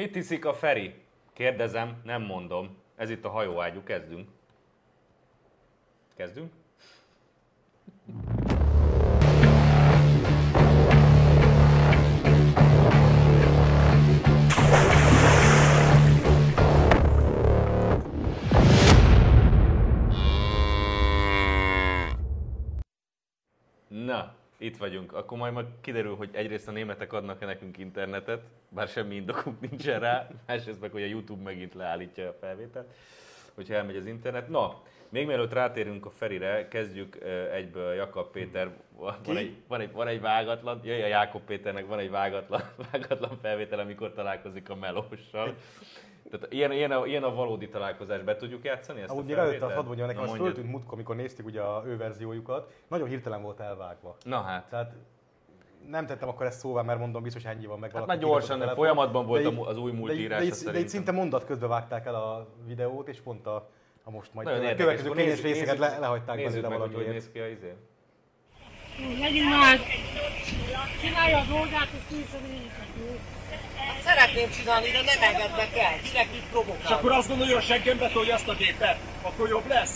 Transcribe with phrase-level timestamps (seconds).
[0.00, 0.94] Mit hiszik a Feri?
[1.32, 2.76] Kérdezem, nem mondom.
[2.96, 4.28] Ez itt a hajóágyú, kezdünk.
[6.16, 6.52] Kezdünk?
[24.60, 25.12] Itt vagyunk.
[25.12, 30.00] Akkor majd, majd kiderül, hogy egyrészt a németek adnak-e nekünk internetet, bár semmi indokunk nincsen
[30.00, 32.94] rá, másrészt meg, hogy a YouTube megint leállítja a felvételt,
[33.54, 34.48] hogyha elmegy az internet.
[34.48, 37.18] Na, még mielőtt rátérünk a Ferire, kezdjük
[37.52, 41.98] egyből Jakab Péter, van egy, van, egy, van egy vágatlan, jöjj a Jákob Péternek van
[41.98, 45.54] egy vágatlan, vágatlan felvétel, amikor találkozik a Melóssal.
[46.30, 49.42] Tehát ilyen, ilyen, a, ilyen a valódi találkozás, be tudjuk játszani ezt Ahogy a előtte
[49.42, 49.70] felvételt?
[49.70, 50.52] azt hadd mondjam, nekem Na, az mondjad.
[50.54, 54.16] föltűnt múltkor, amikor néztük ugye a ő verziójukat, nagyon hirtelen volt elvágva.
[54.24, 54.68] Na hát.
[54.68, 54.92] Tehát
[55.88, 58.76] nem tettem akkor ezt szóvá, mert mondom, biztos ennyi van meg Hát már gyorsan, telefon.
[58.76, 60.82] folyamatban volt De az új de multiírása de így, de szerintem.
[60.82, 63.68] így szinte mondat közben vágták el a videót, és pont a,
[64.04, 66.78] a most majd Nagyon a következő kényes nézzük- részeket nézzük- le, lehagyták Nézzük belőle meg,
[66.78, 67.24] hogy hogy valamiért.
[67.24, 67.74] néz ki a izé.
[69.20, 69.78] Megyünk már!
[71.00, 72.40] Csinálja a dolgát, és készen
[73.96, 74.00] jó?
[74.08, 75.94] Szeretném csinálni, de nem engednek el.
[76.02, 76.92] Direkt És provokál.
[76.92, 79.94] akkor azt gondolja, hogy a seggembe tolja azt a gépet, akkor jobb lesz.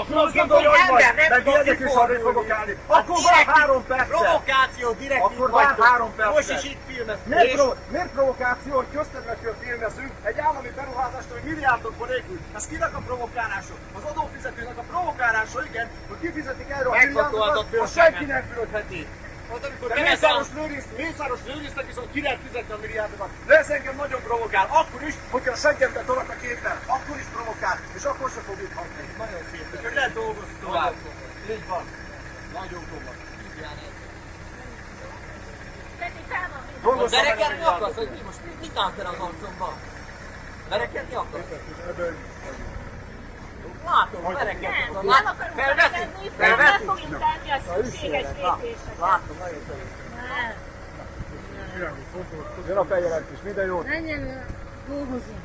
[0.00, 2.72] Akkor azt Akkor gondolja, hogy majd nem megérdek és arra provokálni.
[2.90, 4.08] Hát Akkor direkt három percet.
[4.08, 5.84] Provokáció, direkt Akkor vagytok.
[5.86, 6.34] három percet.
[6.34, 7.26] Most is itt filmezünk.
[7.26, 12.38] Miért, És- pro- miért provokáció, hogy közterületről filmezünk egy állami beruházást, hogy milliárdokból épül?
[12.58, 13.74] Ez kinek a provokálása?
[13.98, 19.06] Az adófizetőnek a provokálása, igen, hogy kifizetik erre a milliárdokat, a senki nem fölötheti.
[19.88, 23.28] De Mészáros Lőrinc, Mészáros Lőrincnek viszont ki lehet fizetni a milliárdokat.
[23.46, 24.66] De ez engem nagyon provokál.
[24.80, 28.58] Akkor is, hogyha a seggembe tolak a képen, akkor is provokál, és akkor se fog
[28.60, 29.04] itt hagyni.
[29.18, 29.66] Nagyon szép.
[29.74, 30.94] Úgyhogy lehet dolgozni tovább.
[31.50, 31.84] Így van.
[32.52, 33.16] Nagyon komoly.
[36.00, 36.12] Meg
[36.84, 37.66] a Verekedni milliárdot.
[37.66, 39.74] akarsz, hogy mi most mit, mit állsz el az arcomban?
[40.68, 41.44] Verekedni akarsz?
[43.84, 45.06] Látom, verekedni akarsz.
[45.06, 46.86] Nem akarunk verekedni, nem Felveszik?
[46.86, 48.98] fogjuk tenni a szükséges lépéseket.
[49.00, 49.88] Látom, nagyon szép.
[50.16, 51.94] Nem.
[52.66, 53.86] Jön a feljelentés, minden jót.
[53.86, 54.44] Menjen,
[54.88, 55.38] dolgozunk.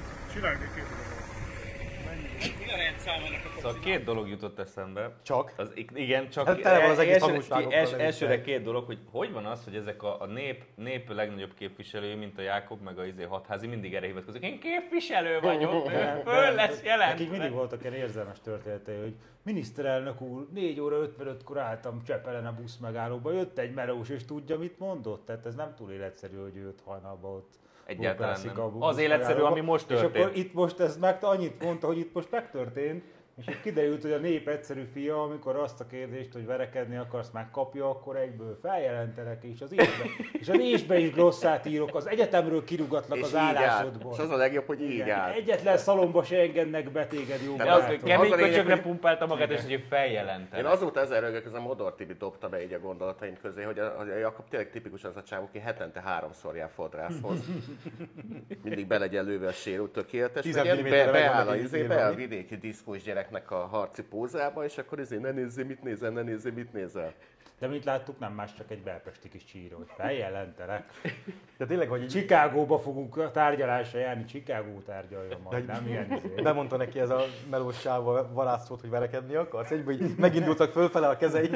[3.56, 5.12] Szóval két dolog jutott eszembe.
[5.22, 5.54] Csak?
[5.58, 9.32] Az, igen, csak Hát tele van az egész első- els, elsőre két dolog, hogy hogy
[9.32, 13.06] van az, hogy ezek a, a nép, nép legnagyobb képviselői, mint a Jákob, meg a
[13.06, 14.44] izé hatházi, mindig erre hivatkozik.
[14.44, 15.90] Én képviselő vagyok,
[16.26, 17.12] föl lesz jelent.
[17.12, 22.54] Nekik mindig voltak ilyen érzelmes történetei, hogy miniszterelnök úr, 4 óra 55-kor álltam Csepelen a
[22.54, 25.26] busz megállóba, jött egy melós és tudja, mit mondott.
[25.26, 28.82] Tehát ez nem túl életszerű, hogy őt hajnalba ott Egyáltalán nem.
[28.82, 30.26] Az életszerű, ami most És történt.
[30.26, 33.04] akkor itt most ez meg annyit mondta, hogy itt most megtörtént,
[33.40, 37.30] és itt kiderült, hogy a nép egyszerű fia, amikor azt a kérdést, hogy verekedni akarsz,
[37.32, 42.64] megkapja, akkor egyből feljelentelek, és az ésbe, és az ésbe is glosszát írok, az egyetemről
[42.64, 44.14] kirugatlak És az állásodból.
[44.14, 45.32] És az a legjobb, hogy így Igen, áll.
[45.32, 49.84] Egyetlen szalomba se engednek be téged jó De az, kemény köcsögre pumpálta magát, és hogy
[49.90, 50.60] feljelentett.
[50.60, 53.80] Én azóta ezer rögök, ez a Modor Tibi dobta be így a gondolataim közé, hogy
[53.80, 57.40] a, a Jakab tényleg tipikus az a csávó, aki hetente háromszor jár fodrászhoz.
[58.64, 60.44] Mindig be legyen lőve a sérült, tökéletes.
[60.44, 64.78] 10 Meg ilyen be, beáll a izébe, a vidéki diszkós gyereknek a harci pózába, és
[64.78, 67.14] akkor izé, ne nézzél, mit nézel, ne nézzél, mit nézel.
[67.60, 70.84] De mint láttuk, nem más, csak egy belpesti kis csíra, hogy feljelentelek.
[71.58, 76.42] De tényleg, hogy így Chicagóba fogunk tárgyalásra járni, Chicago tárgyalja majd, nem ilyen izé.
[76.42, 79.72] bemondta neki ez a melós sávval varázszott, hogy verekedni akarsz.
[79.72, 81.48] Egyből így megindultak fölfele a kezei,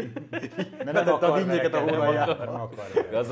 [0.83, 2.33] De a dinnyéket a hónaljába.
[2.45, 2.85] nem akar.
[3.09, 3.27] De- az,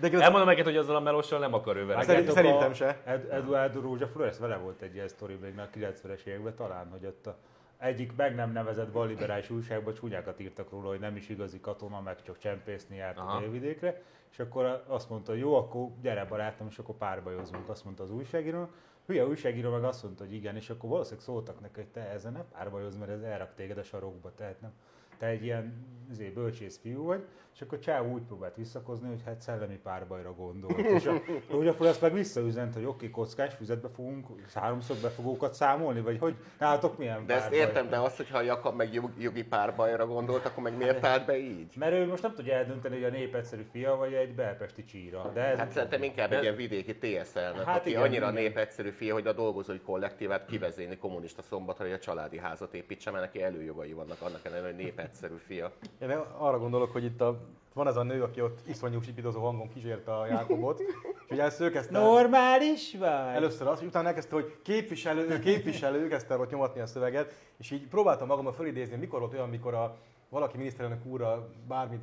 [0.00, 2.30] de igaz- elmondom neked, hogy azzal a melóssal nem akar ő verekedni.
[2.32, 2.96] Szerintem a se.
[3.04, 7.06] Ed, Eduardo Rózsa Flores, vele volt egy ilyen sztori még a 90-es években talán, hogy
[7.06, 7.36] ott a
[7.78, 12.22] egyik meg nem nevezett balliberális újságban csúnyákat írtak róla, hogy nem is igazi katona, meg
[12.22, 13.36] csak csempészni járt Aha.
[13.36, 18.02] a délvidékre, és akkor azt mondta, jó, akkor gyere barátom, és akkor párbajozunk, azt mondta
[18.02, 18.70] az újságíró.
[19.06, 22.30] Hülye újságíró meg azt mondta, hogy igen, és akkor valószínűleg szóltak neki, hogy te ezzel
[22.30, 24.72] ne párbajozz, mert ez elrak téged a sarokba, tehát nem.
[25.18, 27.24] Te egy ilyen izé, bölcsész fiú vagy,
[27.54, 30.78] és akkor Csáv úgy próbált visszakozni, hogy hát szellemi párbajra gondolt.
[30.78, 31.12] És a
[31.50, 36.98] Rózsa Flores meg visszaüzent, hogy oké, kockás füzetbe fogunk háromszor befogókat számolni, vagy hogy nálatok
[36.98, 40.62] milyen De ezt értem, de azt, hogyha a Jakab meg jog- jogi párbajra gondolt, akkor
[40.62, 41.72] meg miért állt be így?
[41.76, 45.30] Mert ő most nem tudja eldönteni, hogy a nép egyszerű fia, vagy egy belpesti csíra.
[45.34, 48.42] De ez Hát szerintem inkább egy ilyen vidéki TSL-nek, Hát aki igen, annyira igen.
[48.42, 53.24] népegyszerű fia, hogy a dolgozói kollektívát kivezéni kommunista szombatra, hogy a családi házat építse, mert
[53.24, 54.76] neki előjogai vannak annak ellenére, hogy
[55.08, 55.72] népegyszerű fia.
[56.02, 57.40] Én arra gondolok, hogy itt a,
[57.74, 61.60] van ez a nő, aki ott iszonyú sipidozó hangon kísérte a Jákobot, és ugye ezt
[61.60, 63.08] ő kezdte Normális vagy?
[63.08, 67.34] először azt, és utána elkezdte, hogy képviselő, ő képviselő, kezdte el ott nyomatni a szöveget,
[67.58, 69.96] és így próbáltam magammal fölidézni, mikor volt olyan, mikor a,
[70.28, 72.02] valaki miniszterelnök úrra bármit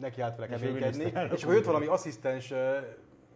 [0.00, 2.52] neki állt vele És ő keménykedni, és akkor jött valami asszisztens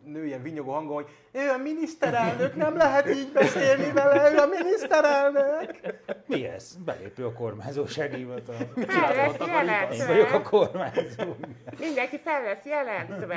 [0.06, 4.46] nő ilyen vinyogó hangon, hogy ő a miniszterelnök, nem lehet így beszélni vele, ő a
[4.46, 5.80] miniszterelnök.
[6.26, 6.76] Mi ez?
[6.84, 8.56] Belépő a kormányzósági hivatal.
[8.86, 10.42] Fel lesz Én vagyok a jelentve.
[10.42, 11.34] kormányzó.
[11.78, 13.34] Mindenki fel lesz jelentve.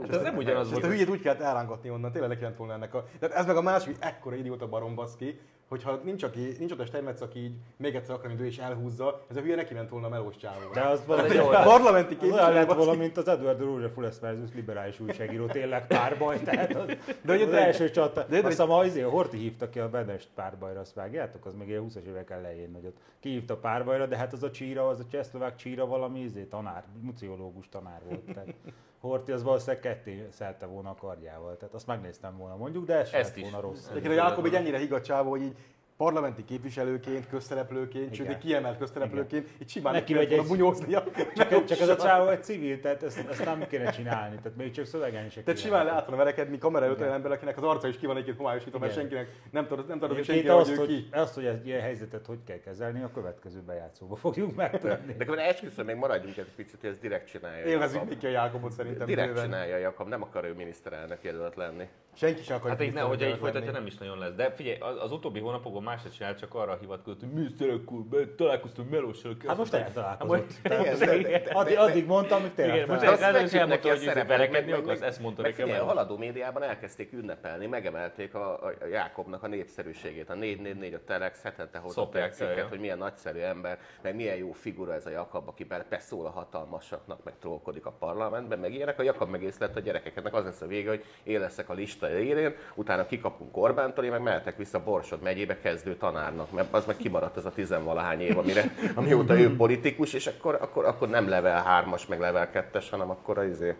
[0.00, 0.84] Hát ez nem ugyanaz Ezt volt.
[0.84, 3.04] a hülyét úgy kellett elrángatni onnan, tényleg neki lett volna ennek a...
[3.18, 6.78] Tehát ez meg a másik, hogy ekkora idióta barom baszki, hogyha nincs, aki, nincs ott
[6.80, 9.74] a Steinmetz, aki így még egyszer akar, mint ő is elhúzza, ez a hülye neki
[9.74, 10.70] ment volna a melós csávó.
[10.72, 12.84] De az valami egy Parlamenti képviselő, lett baszki.
[12.84, 16.40] volna, mint az Eduardo Rózsa Fules versus liberális újságíró, tényleg párbaj.
[16.42, 16.86] Tehát az,
[17.22, 18.20] De az de- első csata.
[18.20, 21.46] de- de- Azt hiszem, az, a Horti hívta ki a Benest párbajra, azt vágjátok?
[21.46, 22.96] Az még ilyen 20-as évek elején nagyot.
[23.20, 26.84] Kihívta a párbajra, de hát az a csíra, az a csehszlovák csíra valami izé, tanár,
[27.00, 28.24] muciológus tanár volt.
[28.34, 28.54] Tehát
[29.00, 31.56] Horti az valószínűleg ketté szelte volna a kardjával.
[31.56, 33.50] Tehát azt megnéztem volna mondjuk, de ez sem Ezt lett is.
[33.50, 33.86] volna rossz.
[33.88, 35.56] Egyébként a Jákob egy ennyire higgadt csávó, hogy így
[35.96, 41.04] parlamenti képviselőként, közszereplőként, sőt, egy kiemelt közszereplőként, így simán Neki megy egy- bunyóznia.
[41.34, 44.70] Csak, csak ez a csávó egy civil, tehát ezt, ezt nem kéne csinálni, tehát még
[44.70, 47.88] csak szövegen se Tehát simán lehet volna verekedni kamera előtt olyan ember, akinek az arca
[47.88, 50.74] is ki van egy-két homályosítva, mert senkinek nem tudod, nem tudod, hogy senki, hogy ő
[50.74, 51.08] hogy, ki.
[51.12, 55.12] azt, hogy egy ilyen helyzetet hogy kell kezelni, a következő bejátszóba fogjuk megtenni.
[55.18, 57.66] De akkor esküszöm, még maradjunk egy picit, hogy ezt direkt csinálja.
[57.68, 58.08] Jakab.
[58.08, 59.06] Miki a Jákobot szerintem.
[59.06, 59.44] Direkt bőven.
[59.44, 61.88] csinálja Jakab, nem akar ő miniszterelnök jelölt lenni.
[62.14, 62.70] Senki sem akar.
[62.70, 64.34] Hát így ne, hogyha így miniszterelnök folytatja, nem is nagyon lesz.
[64.34, 68.34] De figyelj, az, az utóbbi hónapokban más se csinált, csak arra hivatkozott, hogy úr, be-
[68.36, 69.36] találkoztam Melóssal.
[69.46, 70.52] Hát most eltalálkozott.
[70.62, 75.70] Hát Addig, addig mondtam, hogy tényleg Igen, most elmondta, hogy verekedni akarsz, ezt mondta nekem.
[75.70, 80.30] A haladó médiában elkezdték ünnepelni, megemelték a, Jákobnak a népszerűségét.
[80.30, 84.36] A 444 a Telex hetente hozott Szopják el cikket, hogy milyen nagyszerű ember, meg milyen
[84.36, 88.74] jó figura ez a Jakab, aki be- beszól a hatalmasaknak, meg trollkodik a parlamentben, meg
[88.74, 88.98] ilyenek.
[88.98, 92.10] A Jakab meg észlelt a gyerekeknek az lesz a vége, hogy én leszek a lista
[92.10, 96.96] élén, utána kikapunk Orbántól, én meg mehetek vissza Borsod megyébe kezdő tanárnak, mert az meg
[96.96, 98.64] kimaradt ez a tizenvalahány év, amire,
[98.94, 103.38] amióta ő politikus, és akkor, akkor, akkor nem level 3-as, meg level 2-es, hanem akkor
[103.38, 103.74] az izé,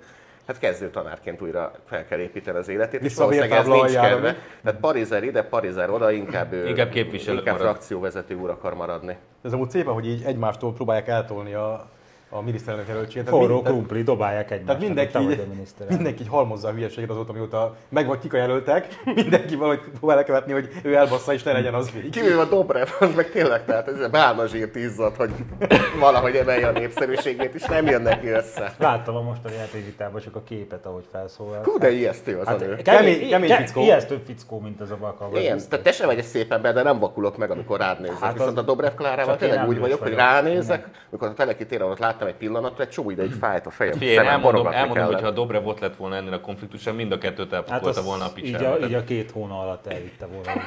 [0.47, 3.93] Hát kezdő tanárként újra fel kell építeni az életét, és Vissza a valószínűleg ez nincs
[3.93, 4.37] kedve.
[4.63, 7.71] Tehát Parizer ide, Parizer oda, inkább, ő, Inkább képviselő inkább marad.
[7.71, 9.17] frakcióvezető úr akar maradni.
[9.43, 11.91] Ez amúgy szépen, hogy így egymástól próbálják eltolni a,
[12.31, 13.29] a miniszterelnök jelöltséget.
[13.29, 14.67] Forró krumpli, dobálják egymást.
[14.67, 15.87] Tehát mindenki, te vagy így, a miniszter.
[15.89, 20.53] mindenki így halmozza a hülyeséget azóta, mióta meg vagy kika jelöltek, mindenki valahogy próbál követni,
[20.53, 22.11] hogy ő elbassza és ne legyen az végig.
[22.11, 25.31] Kivéve a Dobrev, az meg tényleg, tehát ez a bálnazsírt izzad, hogy
[26.01, 28.75] valahogy emelje a népszerűségét, és nem jön neki össze.
[28.79, 31.63] Láttam a mostani játékvitában csak a képet, ahogy felszólal.
[31.65, 32.77] Hú, de ijesztő az Hát, a nő.
[32.77, 33.81] kemény- kemény ke- fickó.
[33.81, 35.29] Ijesztő fickó, mint az a baka.
[35.39, 38.19] Igen, tehát te sem vagy egy szép ember, de nem vakulok meg, amikor rád nézek.
[38.19, 41.87] Hát Viszont az- a Dobrev Klárával tényleg úgy vagyok, hogy ránézek, amikor a Teleki téren
[41.91, 43.93] ott láttam egy pillanatra, egy csomó ideig fájt a fejem.
[43.93, 47.13] Figyelj, én szemem elmondom, elmondom hogy ha Dobrev ott lett volna ennél a konfliktuson, mind
[47.13, 48.73] a kettőt Hát elpakolta az volna a így, picsába.
[48.73, 50.53] a, így a két hónap alatt elvitte volna.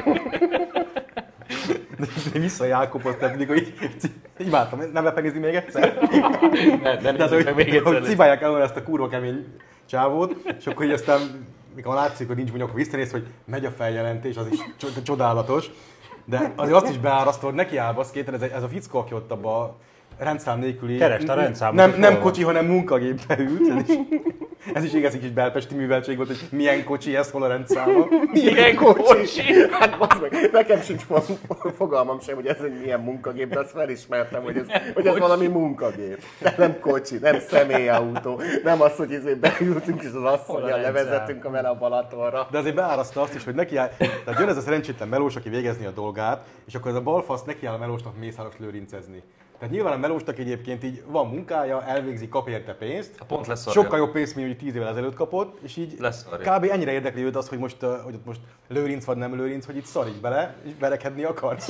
[2.33, 3.73] Vissza a Jákobot, tehát mindig, hogy
[4.37, 5.93] imádtam, nem lehet megnézni még egyszer?
[6.83, 7.93] Ne, ne Tehát, nézzük hogy, még egyszer.
[7.93, 9.45] hogy cibálják el ezt a kurva kemény
[9.85, 11.45] csávót, és akkor így aztán,
[11.75, 15.71] mikor látszik, hogy nincs bunyok, visszanéz, hogy megy a feljelentés, az is cso- csodálatos.
[16.25, 19.31] De azért azt is beárasztó, hogy neki áll baszkéten, ez, ez a fickó, aki ott
[19.31, 19.75] abba a
[20.19, 20.97] rendszám nélküli...
[20.97, 22.21] Kereste a rendszámot, Nem, nem van?
[22.21, 23.69] kocsi, hanem munkagépbe ült.
[23.69, 23.95] Ez is,
[24.73, 28.07] ez is igaz, egy kis belpesti műveltség volt, hogy milyen kocsi, ez hol a rendszáma.
[28.33, 29.41] Milyen kocsi?
[29.71, 31.39] Hát bazd meg, nekem sincs fo-
[31.75, 35.47] fogalmam sem, hogy ez egy milyen munkagép, de azt felismertem, hogy ez, hogy ez valami
[35.47, 36.23] munkagép.
[36.39, 40.93] De nem kocsi, nem személyautó, nem az, hogy ezért beültünk és az asszonyjal rendszám?
[40.93, 42.47] levezettünk a vele a Balatonra.
[42.51, 45.49] De azért beáraszta azt is, hogy neki áll, tehát jön ez a szerencsétlen melós, aki
[45.49, 49.23] végezni a dolgát, és akkor ez a balfasz neki áll a melósnak mészáros lőrincezni.
[49.59, 53.21] Tehát nyilván a melósnak egyébként így van munkája, elvégzi, kap érte pénzt.
[53.27, 53.81] Pont leszarja.
[53.81, 56.57] Sokkal jobb pénzt, mint hogy 10 évvel ezelőtt kapott, és így Leszarja.
[56.57, 56.63] kb.
[56.71, 59.85] ennyire érdekli őt az, hogy most, hogy ott most lőrinc vagy nem lőrinc, hogy itt
[59.85, 61.69] szarik bele, és verekedni akarsz.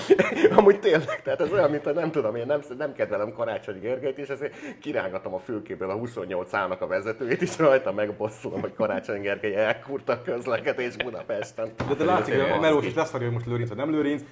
[0.56, 4.18] Amúgy tényleg, tehát ez olyan, mint a nem tudom, én nem, nem kedvelem Karácsony Gergelyt,
[4.18, 9.20] és ezért kirángatom a fülkéből a 28 állnak a vezetőjét, és rajta megbosszulom, hogy Karácsony
[9.20, 11.72] Gergely elkurta a közlekedés Budapesten.
[11.88, 14.22] De, de látszik, hogy a melós is leszarja, hogy most lőrinc vagy nem lőrinc.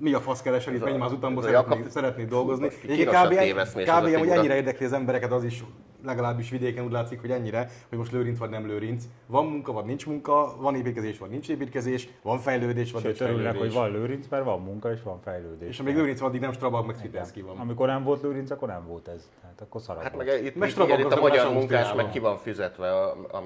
[0.00, 2.68] Mi a fasz keresel itt, menj már az utamból, szeretnéd, szeretnéd dolgozni.
[2.82, 4.18] Egyébként kb.
[4.18, 5.64] hogy ennyire érdekli az embereket, az is
[6.04, 9.04] legalábbis vidéken úgy látszik, hogy ennyire, hogy most lőrinc vagy nem lőrinc.
[9.26, 13.56] Van munka, vagy nincs munka, van építkezés, vagy nincs építkezés, van fejlődés, vagy nincs örülnek,
[13.56, 15.68] hogy van lőrinc, mert van munka és van fejlődés.
[15.68, 17.58] És amíg lőrinc van, addig nem Strabag, meg Svitenszki van.
[17.58, 19.28] Amikor nem volt lőrinc, akkor nem volt ez.
[19.40, 22.38] Tehát akkor szarab Hát meg itt, Meg igen, itt a magyar munkás meg ki van
[22.38, 22.90] fizetve,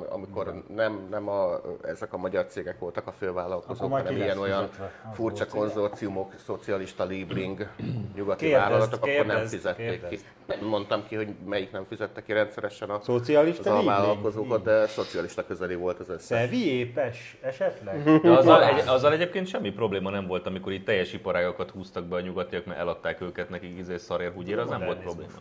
[0.09, 4.69] amikor nem, nem a, ezek a magyar cégek voltak a fővállalkozók, hanem ilyen olyan
[5.13, 7.69] furcsa konzorciumok, szocialista Liebling,
[8.15, 10.19] nyugati vállalatok, akkor nem fizették ki.
[10.63, 15.75] mondtam ki, hogy melyik nem fizette ki rendszeresen a, Szocialista az alvállalkozókat, de szocialista közeli
[15.75, 16.39] volt az összes.
[16.39, 18.21] Szevi épes esetleg?
[18.21, 22.17] De azzal, egy, azzal egyébként semmi probléma nem volt, amikor itt teljes iparágakat húztak be
[22.17, 25.33] a nyugatiak, mert eladták őket nekik izé szarér húgyér, az nem volt probléma.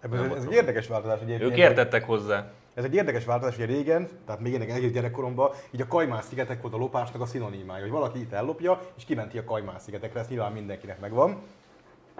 [0.00, 1.50] Ebben ez, ez egy érdekes változás egyébként.
[1.50, 2.50] Ők értettek hozzá.
[2.74, 6.62] Ez egy érdekes változás, hogy régen, tehát még ennek egész gyerekkoromban, így a Kajmán szigetek
[6.62, 10.28] volt a lopásnak a szinonimája, hogy valaki itt ellopja, és kimenti a Kajmán szigetekre, ez
[10.28, 11.42] nyilván mindenkinek megvan.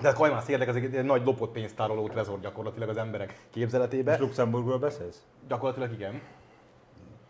[0.01, 4.13] De a Kajmán szigetek az egy, nagy lopott pénztároló trezor gyakorlatilag az emberek képzeletébe.
[4.13, 5.23] És Luxemburgról beszélsz?
[5.49, 6.21] Gyakorlatilag igen.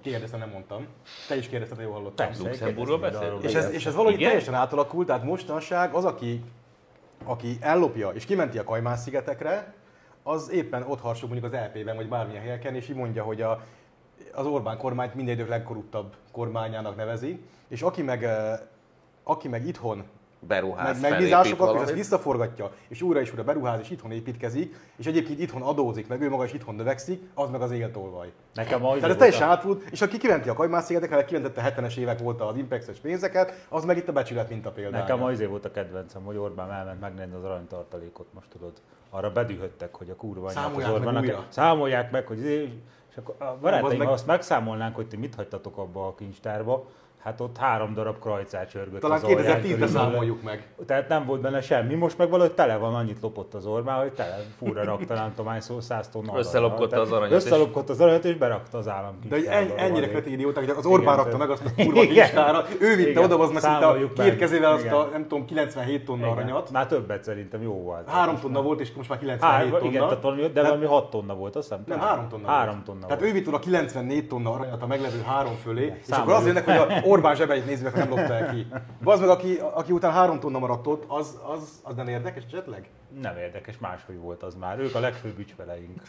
[0.02, 0.86] Kérdeztem, nem mondtam.
[1.28, 2.26] Te is kérdezted, jól hallottam.
[2.38, 3.28] Luxemburgról kérdezni, beszél?
[3.28, 3.74] arról És ez, beszélsz.
[3.74, 4.28] és ez valahogy Igen?
[4.28, 6.44] teljesen átalakult, tehát mostanság az, aki,
[7.24, 9.74] aki ellopja és kimenti a Kajmán szigetekre,
[10.22, 13.62] az éppen ott harsog mondjuk az LP-ben, vagy bármilyen helyeken, és így mondja, hogy a,
[14.32, 18.26] az Orbán kormányt minden idők legkorruptabb kormányának nevezi, és aki meg,
[19.22, 20.04] aki meg itthon
[20.40, 25.06] Beruház, meg megbízásokat, és ezt visszaforgatja, és újra és újra beruház, és itthon építkezik, és
[25.06, 28.32] egyébként itthon adózik, meg ő maga is itthon növekszik, az meg az égetolvaj.
[28.54, 31.96] Nekem az Tehát ez teljesen átfut, és aki kiventi a Kajmán szigetekre, meg kiventette 70-es
[31.96, 35.02] évek óta az Impexes pénzeket, az meg itt a becsület mint a példája.
[35.04, 38.72] Nekem az volt a kedvencem, hogy Orbán elment megnézni az aranytartalékot, most tudod.
[39.10, 41.22] Arra bedühöttek, hogy a kurva Számolják az meg Orbánnak.
[41.22, 41.44] újra.
[41.48, 42.38] Számolják meg, hogy
[43.10, 46.86] és akkor a barátaim, meg- ha azt megszámolnánk, hogy ti mit hagytatok abba a kincstárba,
[47.28, 49.88] hát ott három darab krajcát csörgött Talán az alján 2010-ben körülbelül.
[49.94, 50.66] számoljuk meg.
[50.86, 54.12] Tehát nem volt benne semmi, most meg valahogy tele van, annyit lopott az Orbán, hogy
[54.12, 56.38] tele fúra rakta, nem tudom, hány szó, száz tonna.
[56.38, 60.08] Összelopkodta az aranyat, és- Összelopkodta az aranyat, és berakta az állam De hogy en, ennyire
[60.08, 62.14] kretén idióták, hogy az Orbán rakta meg azt a kurva Igen.
[62.14, 66.04] kincstára, ő vitte Igen, oda, az meg a két kezével azt a, nem tudom, 97
[66.04, 66.70] tonna aranyat.
[66.70, 68.08] Már többet szerintem jó volt.
[68.08, 69.88] Három tonna volt, és most már 97 Hár, tonna.
[69.90, 71.82] igen, tehát valami, de valami 6 tonna volt, azt hiszem.
[71.86, 73.32] Nem, három tonna Három tonna Tehát volt.
[73.32, 76.38] ő vitt oda 94 tonna aranyat a meglevő három fölé, és akkor Számoljuk.
[76.38, 78.66] az jönnek, hogy a Orbán zsebeit nézzük, meg, ha nem lopta el ki.
[79.04, 82.88] Az meg, aki, aki után három tonna maradt ott, az, az, az nem érdekes esetleg?
[83.20, 84.78] Nem érdekes, máshogy volt az már.
[84.78, 86.00] Ők a legfőbb ügyfeleink.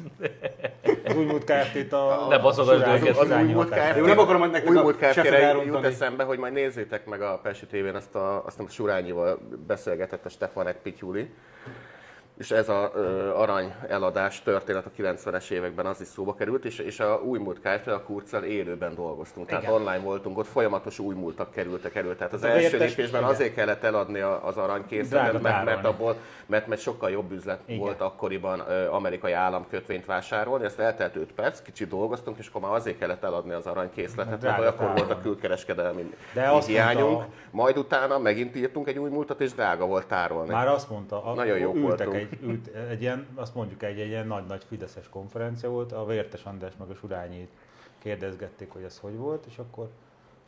[1.05, 2.25] Az újmúlt Kft-t a...
[2.29, 3.17] Ne baszogasd Surányi- őket.
[3.17, 3.69] Az újmúlt.
[3.69, 3.97] Kft.
[3.97, 7.95] Jó, nem akarom nektek újmúlt Kft-re jut eszembe, hogy majd nézzétek meg a Pesti tévén
[7.95, 11.33] azt a, azt a Surányival beszélgetett a Stefanek Pityuli.
[12.39, 16.79] És ez a ö, arany eladás történet a 90-es években az is szóba került, és,
[16.79, 17.87] és a új múlt Kft.
[17.87, 19.47] a Kurccal élőben dolgoztunk.
[19.47, 19.73] Tehát Igen.
[19.75, 22.15] online voltunk, ott folyamatos új múltak kerültek elő.
[22.15, 23.33] Tehát az Ez a első vértes- lépésben igen.
[23.33, 26.15] azért kellett eladni az aranykészletet, mert, mert, abból,
[26.45, 27.79] mert, mert sokkal jobb üzlet Igen.
[27.79, 28.59] volt akkoriban
[28.91, 30.65] amerikai államkötvényt vásárolni.
[30.65, 34.65] Ezt eltelt 5 perc, kicsit dolgoztunk, és akkor már azért kellett eladni az aranykészletet, mert
[34.65, 37.09] akkor volt a külkereskedelmi De azt hiányunk.
[37.11, 40.51] mondta- Majd utána megint írtunk egy új múltat, és drága volt tárolni.
[40.51, 42.13] Már azt mondta, Nagyon ültek voltunk.
[42.15, 46.43] egy, ült, egy ilyen, azt mondjuk egy, egy ilyen nagy-nagy fideszes konferencia volt, a Vértes
[46.43, 47.47] András meg a Surányi
[47.97, 49.89] kérdezgették, hogy ez hogy volt, és akkor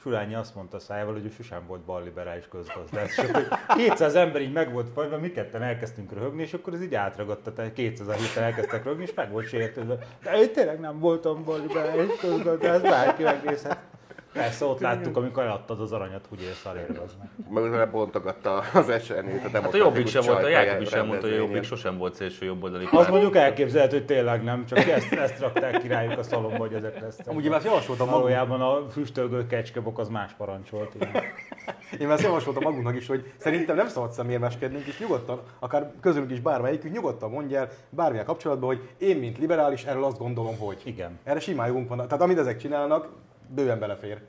[0.02, 3.18] Surányi azt mondta a szájával, hogy ő sosem volt balliberális közgazdász.
[3.18, 6.82] És akkor 200 ember így meg volt fajva, mi ketten elkezdtünk röhögni, és akkor ez
[6.82, 9.98] így átragadta, tehát 200 héten elkezdtek röhögni, és meg volt sértődve.
[10.24, 13.91] De én tényleg nem voltam balliberális közgazdász, bárki megnézhet.
[14.34, 17.64] Persze ott láttuk, amikor eladtad az aranyat, hogy élsz az meg.
[17.64, 21.36] Utána bontogatta az esernyőt a Hát a Jobbik sem volt, a Jákob is elmondta, hogy
[21.36, 25.40] a Jobbik sosem volt szélső jobboldali Az mondjuk elképzelhető, hogy tényleg nem, csak ezt, ezt
[25.40, 27.28] rakták királyuk a szalomba, hogy ezek lesznek.
[27.28, 30.96] Amúgy én már javasoltam Valójában a füstölgő kecskebok az más parancsolt.
[30.96, 31.24] igen.
[32.00, 36.40] én már javasoltam magunknak is, hogy szerintem nem szabad szemérmeskednünk, és nyugodtan, akár közülünk is
[36.40, 40.82] bármelyikük, nyugodtan mondja el bármilyen kapcsolatban, hogy én, mint liberális, erről azt gondolom, hogy.
[40.84, 41.20] Igen.
[41.24, 41.98] Erre simán jogunk van.
[41.98, 43.10] Tehát amit ezek csinálnak,
[43.56, 44.22] bőven belefér.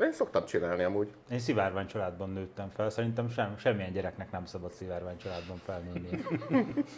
[0.00, 1.08] Én szoktam csinálni amúgy.
[1.30, 6.08] Én szivárvány családban nőttem fel, szerintem sem, semmilyen gyereknek nem szabad szivárvány családban felnőni.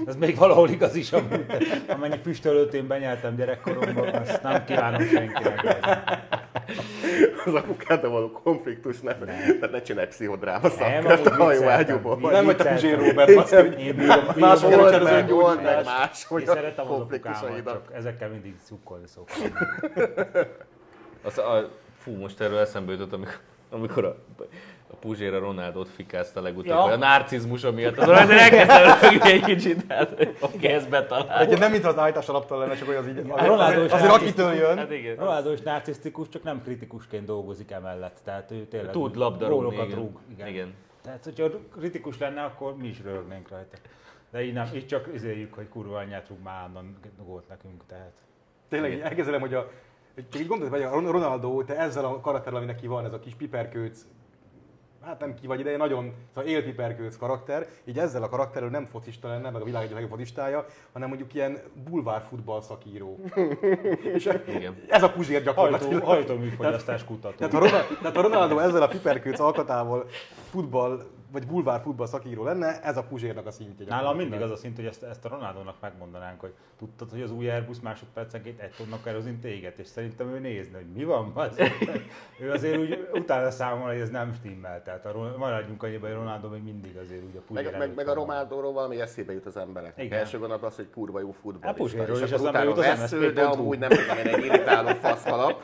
[0.07, 1.47] Ez még valahol igaz is, amúgy,
[1.89, 5.77] amennyi füstölőt én benyeltem gyerekkoromban, azt nem kívánom senkinek.
[7.45, 9.19] Az apukáddal való konfliktus nem.
[9.19, 11.39] Tehát ne csinálj pszichodráma Nem, szakkört a vicceltem.
[11.47, 12.31] hajóágyúból.
[12.31, 12.75] Nem vagy te Vicceltem.
[12.75, 13.95] Puzsér Robert, azt, hogy
[14.37, 17.91] Más old meg meg más, hogy a az konfliktusaidat.
[17.95, 19.53] ezekkel mindig cukkolni szoktam.
[21.23, 23.39] Az, a, fú, most erről eszembe jutott, amikor,
[23.71, 24.17] amikor a,
[24.91, 26.83] a Puzsér a Ronaldot fikázta legutóbb, Ja.
[26.83, 27.97] a narcizmusa miatt.
[27.99, 31.49] Az olyan, elkezdtem rögni egy kicsit, hát oké, ezt betalálom.
[31.53, 34.09] Egy, nem mintha az állítás alaptal lenne, csak hogy az így, azért, Ronaldo azért, azért
[34.11, 34.45] narcisztikus.
[34.45, 34.77] akitől jön.
[34.77, 35.17] Hát igen.
[35.17, 38.19] Ronaldo is narcisztikus, csak nem kritikusként dolgozik emellett.
[38.25, 40.19] Tehát ő tényleg Tud labdarúgni, rúg.
[40.33, 40.47] Igen.
[40.49, 40.75] igen.
[41.03, 43.77] Tehát, hogyha kritikus lenne, akkor mi is röhögnénk rajta.
[44.31, 48.13] De így nem, így csak izéljük, hogy kurva anyját rúg már állandóan gólt nekünk, tehát.
[48.69, 49.71] Tényleg elkezdem, hogy a,
[50.31, 53.21] csak így gondolod, hogy a Ronaldo, te ezzel a karakterrel, ami neki van, ez a
[53.21, 54.07] kis piperkőc,
[55.05, 59.29] hát nem ki vagy ideje, nagyon szóval élpiperkőc karakter, így ezzel a karakterrel nem focista
[59.29, 63.19] lenne, meg a világ egyik legjobb focisztája, hanem mondjuk ilyen bulvár futball szakíró.
[64.15, 64.77] És Igen.
[64.89, 66.03] ez a puzsér Hajtó, gyakorlatilag.
[66.03, 67.37] hajtóműfogyasztás kutató.
[67.37, 70.07] Tehát a, Ronaldo, tehát a Ronaldo ezzel a piperkőc alkatával
[70.51, 73.87] futball, vagy bulvár futball szakíró lenne, ez a puzsérnak a szintje.
[73.89, 77.31] Nálam mindig az a szint, hogy ezt, ezt a Ronaldónak megmondanánk, hogy tudtad, hogy az
[77.31, 81.61] új Airbus másodpercenként egy tonnak kerozint éget, és szerintem ő nézne, hogy mi van, bazd.
[82.41, 84.83] Ő azért úgy utána számol, hogy ez nem stimmel.
[84.89, 87.95] Tehát a, Ron- maradjunk annyiban, hogy Ronaldo még mindig azért úgy a Puzsér Meg, meg,
[87.95, 88.25] meg a van.
[88.25, 90.05] Romádóról valami eszébe jut az embereknek.
[90.05, 90.19] Igen.
[90.19, 91.83] Első gondolat az, hogy kurva jó futballista.
[91.83, 95.63] Puzsérról és is utána jut az vesző, de amúgy nem tudom egy irritáló faszkalap.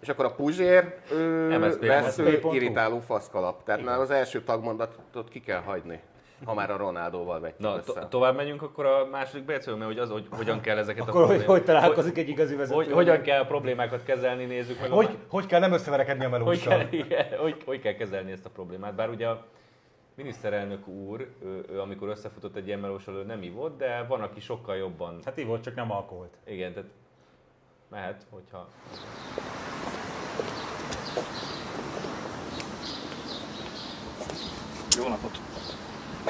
[0.00, 3.64] És akkor a Puzsér ő, vesző, irritáló faszkalap.
[3.64, 6.00] Tehát már az első tagmondatot ki kell hagyni,
[6.44, 7.92] ha már a Ronaldóval vetjük Na, össze.
[7.92, 11.08] to- tovább menjünk akkor a második becről, mert hogy az, hogy hogyan kell ezeket a
[11.08, 12.74] Akkor hogy, problémákat- hogy találkozik egy igazi vezető?
[12.76, 14.90] hogy, hogyan kell a problémákat kezelni, nézzük meg.
[14.90, 16.78] a Hogy, hogy kell nem összeverekedni a hogy, melóssal?
[16.78, 18.94] kell, igen, hogy, hogy kell kezelni ezt a problémát.
[18.94, 19.44] Bár ugye a
[20.14, 24.40] miniszterelnök úr, ő, ő, amikor összefutott egy ilyen melóssal, ő nem ivott, de van, aki
[24.40, 25.18] sokkal jobban.
[25.24, 26.32] Hát volt, csak nem alkoholt.
[26.46, 26.88] Igen, tehát
[27.90, 28.68] mehet, hogyha...
[34.96, 35.40] Jó napot.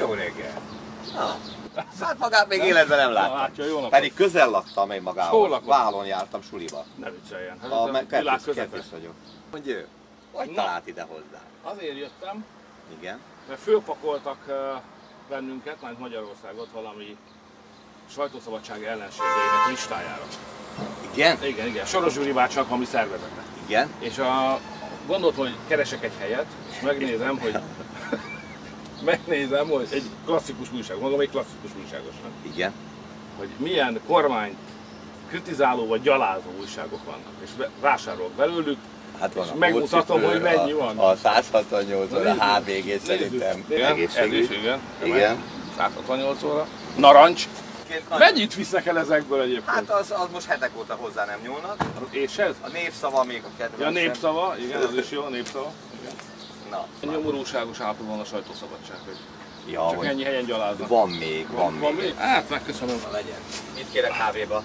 [0.01, 0.61] Jó reggel.
[2.01, 3.37] Hát magát még életben nem Na, láttam.
[3.37, 3.91] látja, jó napot.
[3.91, 5.51] Pedig közel laktam én Hol magához.
[5.51, 5.67] lakott?
[5.69, 6.85] Vállon jártam suliba.
[6.97, 7.59] Ne vicceljen.
[7.63, 9.13] Hát A me- világ kertész, vagyok.
[9.53, 9.87] Mondja ő,
[10.33, 10.55] hogy Na.
[10.55, 11.41] talált ide hozzá?
[11.63, 12.45] Azért jöttem,
[12.99, 13.19] Igen.
[13.49, 14.55] mert fölpakoltak eh,
[15.29, 17.17] bennünket, majd Magyarországot valami
[18.11, 20.23] sajtószabadság ellenségeinek listájára.
[21.13, 21.45] Igen?
[21.45, 21.87] Igen, igen.
[21.87, 23.43] Soros Gyuri bácsak, ami szervezete.
[23.67, 23.91] Igen.
[23.99, 24.59] És a,
[25.07, 27.59] gondoltam, hogy keresek egy helyet, és megnézem, hogy
[29.05, 32.73] megnézem, hogy egy klasszikus újság, magam egy klasszikus újságosnak, Igen.
[33.39, 34.57] hogy milyen kormányt
[35.29, 38.79] kritizáló vagy gyalázó újságok vannak, és vásárolok belőlük,
[39.21, 40.99] Hát van És a megmutatom, hogy mennyi a, van.
[40.99, 42.43] A 168 óra Nézzük.
[42.43, 44.35] HVG szerintem Igen, egészségügy.
[44.35, 44.79] egészségügy.
[45.05, 45.43] Igen.
[45.77, 46.67] 168 óra.
[46.97, 47.49] Narancs.
[48.11, 49.69] Nagy- Mennyit visznek el ezekből egyébként?
[49.69, 51.77] Hát az, az most hetek óta hozzá nem nyúlnak.
[52.11, 52.55] És ez?
[52.61, 53.95] A névszava még a kedvencem.
[53.95, 55.73] Ja, népszava, igen, az is jó, a népszava.
[56.75, 59.17] Na, Nyomorúságos állapotban van a sajtószabadság, hogy
[59.73, 60.89] ja, csak hogy ennyi helyen gyaláznak.
[60.89, 62.03] van még, van, Van még.
[62.05, 62.15] még?
[62.15, 62.97] Hát, megköszönöm.
[63.13, 63.39] Legyen.
[63.75, 64.63] Mit kérek kávéba?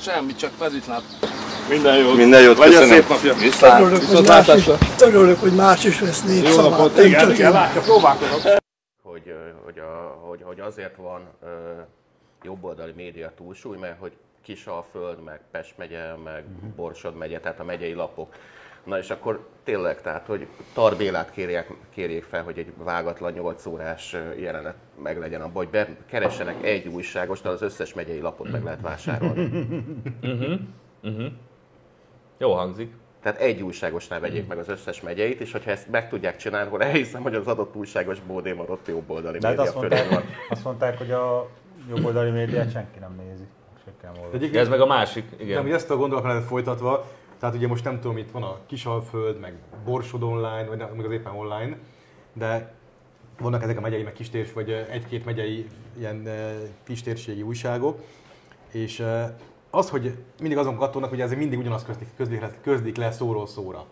[0.00, 1.02] Semmit, csak mezitláb.
[1.68, 2.16] Minden jót.
[2.16, 3.00] Minden jót, Legyen köszönöm.
[3.00, 3.34] szép napja.
[3.34, 3.80] Viszlát.
[3.80, 4.66] Örülök, hogy más is,
[5.00, 6.70] örülök, hogy más is vesz Jó népszavát.
[6.70, 6.96] napot.
[6.96, 7.52] nem Igen, csak igen, én.
[7.52, 8.40] látja, próbálkozok.
[9.02, 9.34] hogy,
[9.64, 11.46] hogy, a, hogy, hogy azért van ö,
[12.42, 14.12] jobboldali média túlsúly, mert hogy
[14.44, 16.44] Kisalföld, meg Pest megye, meg
[16.76, 18.34] Borsod megye, tehát a megyei lapok.
[18.86, 24.16] Na és akkor tényleg, tehát, hogy Tarbélát kérjek, kérjék fel, hogy egy vágatlan 8 órás
[24.38, 28.80] jelenet meg legyen abban, hogy keressenek egy újságos, de az összes megyei lapot meg lehet
[28.80, 29.68] vásárolni.
[32.38, 32.92] Jó hangzik.
[33.22, 36.80] Tehát egy újságosnál vegyék meg az összes megyeit, és hogyha ezt meg tudják csinálni, akkor
[36.80, 40.22] elhiszem, hogy az adott újságos bódé maradt jobboldali hát média azt mondták, van.
[40.48, 41.48] azt mondták, hogy a
[41.88, 43.44] jobboldali médiát senki nem nézi.
[44.50, 45.62] De ez meg a másik, igen.
[45.62, 47.06] hogy ezt a gondolatmenetet folytatva,
[47.38, 51.06] tehát ugye most nem tudom, itt van a Kisalföld, meg Borsod online, vagy nem, meg
[51.06, 51.76] az éppen online,
[52.32, 52.74] de
[53.38, 55.66] vannak ezek a megyei, meg kistérs, vagy ö, egy-két megyei
[55.98, 56.50] ilyen ö,
[56.84, 57.98] kistérségi újságok,
[58.70, 59.22] és ö,
[59.70, 63.46] az, hogy mindig azon kattolnak, hogy ezek mindig ugyanazt közlik, közlik, le, közlik le szóról
[63.46, 63.84] szóra.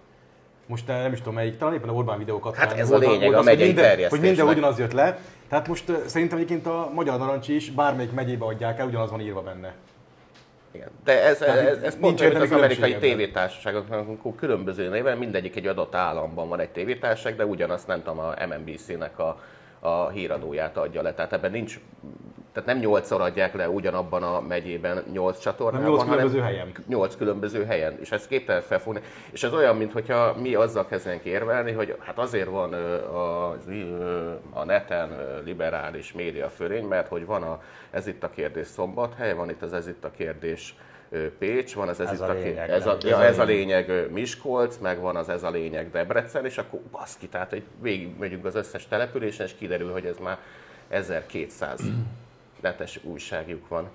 [0.66, 2.54] Most nem is tudom melyik, talán éppen a Orbán videókat.
[2.54, 5.18] Hát ez a lényeg, a megyei hogy minden, hogy minden ugyanaz jött le.
[5.48, 9.42] Tehát most szerintem egyébként a Magyar Narancs is bármelyik megyébe adják el, ugyanaz van írva
[9.42, 9.74] benne.
[10.74, 10.88] Igen.
[11.04, 16.48] De ez, ez, ez pont olyan, az amerikai tévétársaságoknak, különböző néven, mindegyik egy adott államban
[16.48, 19.40] van egy tévétársaság, de ugyanazt nem tudom, a MNBC-nek a,
[19.80, 21.14] a híradóját adja le.
[21.14, 21.80] Tehát ebben nincs,
[22.54, 26.72] tehát nem nyolcszor adják le ugyanabban a megyében nyolc csatornában, nyolc hanem különböző helyen.
[26.86, 29.00] Nyolc különböző helyen, és ezt képtelen felfogni.
[29.30, 33.50] És ez olyan, mintha mi azzal kezdenénk érvelni, hogy hát azért van a,
[34.50, 39.50] a neten liberális média fölény, mert hogy van a Ez itt a kérdés Szombathely, van
[39.50, 40.74] itt az Ez itt a kérdés
[41.38, 44.76] Pécs, van az Ez, Ez itt a lényeg, ez, a, ja, ez a lényeg Miskolc,
[44.78, 48.54] meg van az Ez a lényeg Debrecen, és akkor baszki, tehát hogy végig megyünk az
[48.54, 50.38] összes településen, és kiderül, hogy ez már
[50.88, 51.80] 1200
[52.64, 53.90] netes újságjuk van.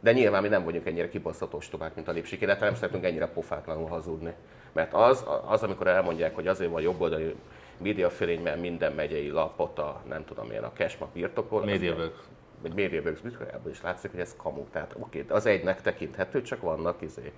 [0.00, 3.28] De nyilván mi nem vagyunk ennyire kibaszott ostobák, mint a lépsik, illetve nem szeretünk ennyire
[3.28, 4.34] pofátlanul hazudni.
[4.72, 7.34] Mert az, az, amikor elmondják, hogy azért van jobboldali
[7.78, 11.64] médiafölény, mert minden megyei lapot a, nem tudom én, a Kesma birtokol.
[11.64, 12.18] Mediaworks.
[12.62, 14.64] vagy MediaWorks birtokoljából is látszik, hogy ez kamu.
[14.70, 17.32] Tehát oké, az egynek tekinthető, csak vannak izé,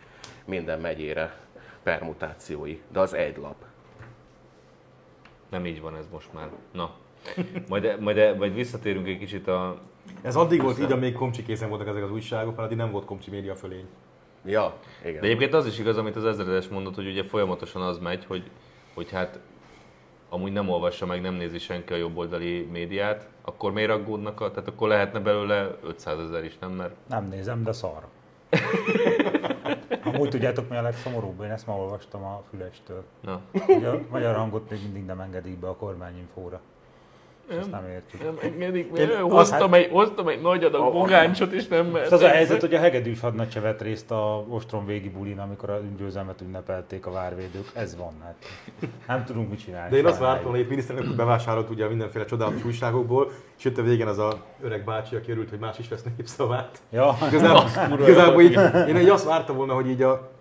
[0.45, 1.37] minden megyére
[1.83, 3.65] permutációi, de az egy lap.
[5.49, 6.49] Nem így van ez most már.
[6.73, 6.95] Na.
[7.69, 9.81] Majd, majd, majd visszatérünk egy kicsit a...
[10.23, 13.05] Ez addig volt így, amíg komcsi készen voltak ezek az újságok, mert addig nem volt
[13.05, 13.87] komcsi média fölény.
[14.45, 15.21] Ja, igen.
[15.21, 18.51] De egyébként az is igaz, amit az ezredes mondott, hogy ugye folyamatosan az megy, hogy,
[18.95, 19.39] hogy hát
[20.29, 24.41] amúgy nem olvassa meg, nem nézi senki a jobboldali médiát, akkor miért aggódnak?
[24.41, 26.71] A, tehát akkor lehetne belőle 500 ezer is, nem?
[26.71, 28.07] Mert Nem nézem, de szar.
[30.05, 31.43] Amúgy tudjátok mi a legszomorúbb?
[31.43, 33.05] Én ezt ma olvastam a Fülestől.
[33.21, 36.61] na, Hogy a magyar hangot még mindig nem engedik be a kormányinfóra.
[37.49, 38.23] Ezt nem értjük.
[38.23, 41.93] Nem engedik, Én mert azt- hoztam, egy, hoztam egy nagy adag bogáncsot, és nem És
[41.93, 42.13] mert.
[42.13, 45.71] az a helyzet, hogy a hegedűs hadnagy se vett részt a ostrom végi bulin, amikor
[45.71, 47.71] a győzelmet ünnepelték a várvédők.
[47.75, 48.35] Ez van, hát
[49.07, 49.91] nem tudunk mit csinálni.
[49.91, 53.83] De én azt vártam, hogy egy miniszterelnök bevásárolt ugye mindenféle csodálatos újságokból, és jött a
[53.83, 56.79] végén az a öreg bácsi, aki örült, hogy más is vesz népszavát.
[56.91, 57.65] Ja, Igazából,
[58.09, 60.33] igazából így, én így azt vártam volna, hogy így a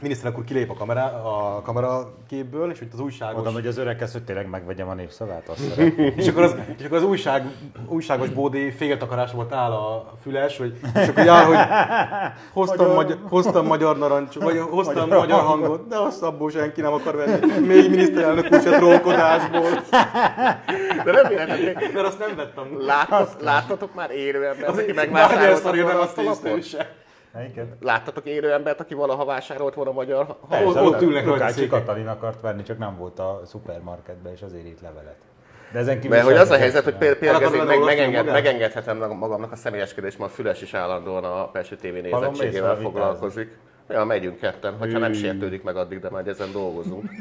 [0.00, 3.40] miniszterelnök úr kilép a, kamera, a kameraképből, és hogy az újságos...
[3.40, 6.12] oda megy az öreghez, hogy tényleg megvegyem a népszavát, azt szeretném.
[6.16, 7.46] És akkor az, és akkor az újság,
[7.86, 11.56] újságos bódé féltakarásra volt áll a füles, hogy, és akkor jár, hogy
[12.52, 16.92] hoztam magyar, hoztam magyar narancs, vagy hoztam magyar, magyar hangot, de azt abból senki nem
[16.92, 17.66] akar venni.
[17.66, 19.70] Még miniszterelnök úr se trókodásból.
[21.04, 22.64] De nem véletlenül, Mert azt nem vettem.
[22.78, 27.06] Láttatok, láttatok már élő embert, aki megvásárolt Szarja nem azt azt a hiszem se.
[27.38, 27.66] Melyiket?
[27.80, 31.02] Láttatok élő embert, aki valaha vásárolt volna magyar Ott- ott hangot?
[31.02, 31.66] ülnek Lukácsi.
[31.66, 35.16] Katalin akart venni, csak nem volt a szupermarketben, és azért írt levelet.
[35.72, 39.52] De ezen kívül Mert hogy az a helyzet, hogy például meg, olvasni megenged, megengedhetem magamnak
[39.52, 43.58] a személyeskedés, mert a Füles is állandóan a Pesti TV nézettségével foglalkozik.
[43.88, 47.10] Ja, megyünk ketten, hogyha nem sértődik meg addig, de majd ezen dolgozunk.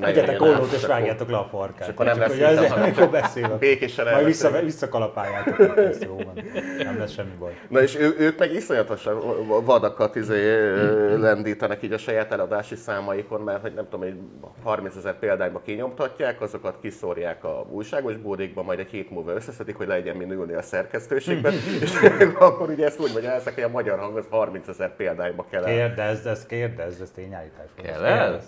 [0.00, 1.88] Egyetek ollót és vágjátok le a farkát.
[1.88, 3.58] és akkor nem lesz ezzel, hanem csak beszélek.
[3.58, 5.56] békésen Majd vissza, visszakalapáljátok,
[6.00, 6.44] jó van.
[6.78, 7.58] Nem lesz semmi baj.
[7.68, 9.20] Na és ő, ők meg iszonyatosan
[9.64, 10.72] vadakat izé,
[11.16, 14.16] lendítenek így a saját eladási számaikon, mert hogy nem tudom, hogy
[14.62, 19.86] 30 ezer példányba kinyomtatják, azokat kiszórják a újságos bódékba, majd egy hét múlva összeszedik, hogy
[19.86, 21.92] legyen min ülni a szerkesztőségben, és
[22.38, 25.87] akkor ugye ezt úgy magyarázzák, hogy a magyar hang az 30 ezer példányba kell el.
[25.94, 27.66] Kérdezd, ezt kérdezd, ez tényállítás.
[27.82, 28.40] Kell el?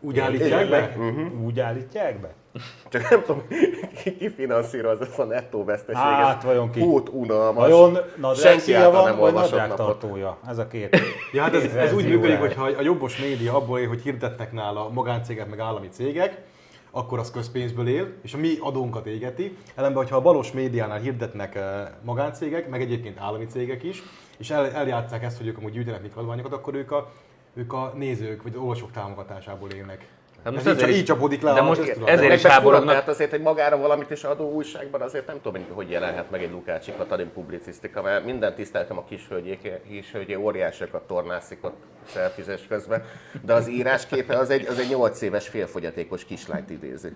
[0.00, 0.96] Úgy állítják be?
[1.44, 2.34] Úgy állítják be?
[2.88, 3.42] Csak nem tudom,
[4.02, 6.02] ki, finanszíroz ezt a nettó veszteség.
[6.02, 6.80] Hát, vajon ki?
[6.80, 7.68] Hót unalmas.
[7.68, 10.38] Vajon Senki nadrágszíja van, nem vagy nadrágtartója?
[10.48, 10.96] Ez a két.
[11.32, 14.02] Ja, hát ez, két ez úgy működik, hogy ha a jobbos média abból él, hogy
[14.02, 16.42] hirdetnek nála magáncégek meg állami cégek,
[16.90, 19.56] akkor az közpénzből él, és a mi adónkat égeti.
[19.74, 21.64] Ellenben, hogyha a balos médiánál hirdetnek eh,
[22.02, 24.02] magáncégek, meg egyébként állami cégek is,
[24.38, 27.12] és el, eljátszák ezt, hogy ők amúgy gyűjtenek mikroadványokat, akkor ők a,
[27.54, 30.06] ők a nézők vagy olvasók támogatásából élnek.
[30.44, 32.10] Hát Ez most így, ezért így is- csapódik le de a most köztudatba.
[32.12, 32.88] ezért is háborognak.
[32.90, 36.42] tehát azért egy magára valamit is adó újságban, azért nem tudom, hogy hogy jelenhet meg
[36.42, 43.04] egy Lukácsi Katalin publicisztika, mert minden tiszteltem a kishölgyék, kishölgyé óriásokat tornászik ott szelfizés közben,
[43.42, 47.08] de az írásképe az egy, az egy 8 éves félfogyatékos kislányt idézi.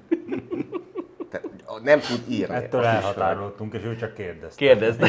[1.30, 1.46] Tehát
[1.82, 2.54] nem tud írni.
[2.54, 4.64] Ettől elhatároltunk, és ő csak kérdezte.
[4.64, 5.00] Kérdezd.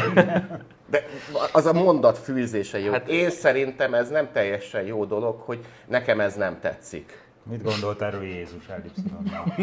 [0.90, 1.04] De
[1.52, 2.92] az a mondat fűzése jó.
[2.92, 7.20] Hát én szerintem ez nem teljesen jó dolog, hogy nekem ez nem tetszik.
[7.50, 9.54] Mit gondolt erről Jézus Elipszilonnal?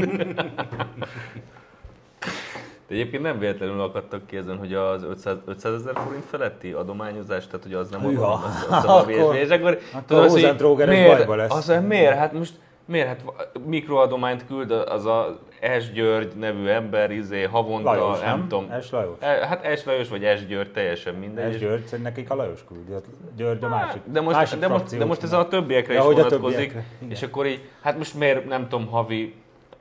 [2.87, 7.47] De egyébként nem véletlenül akadtak ki ezen, hogy az 500 500 ezer forint feletti adományozás,
[7.47, 8.27] tehát hogy az nem Hűha.
[8.27, 11.69] adom, az, az a Akkor- és akkor, akkor tudod, azt, hogy miért, bajba lesz.
[11.69, 12.17] Az, miért?
[12.17, 12.53] Hát most
[12.85, 13.07] miért?
[13.07, 13.23] Hát
[13.65, 15.39] mikroadományt küld az a
[15.79, 15.91] S.
[15.91, 18.47] György nevű ember, izé, havonta, Lajos, nem, nem?
[18.47, 18.81] tudom.
[18.81, 18.91] S.
[18.91, 19.17] Lajos.
[19.19, 19.83] E, Hát S.
[19.85, 20.45] Lajos vagy S.
[20.47, 21.45] György, teljesen mindegy.
[21.45, 22.91] Ez És- György, szerint nekik a Lajos küldi.
[23.35, 24.01] György a másik.
[24.05, 27.11] de most, másik de, most, de most ez a többiekre Ja, is vonatkozik, többiekre, igen.
[27.11, 29.35] és akkor így, hát most miért nem tudom, havi,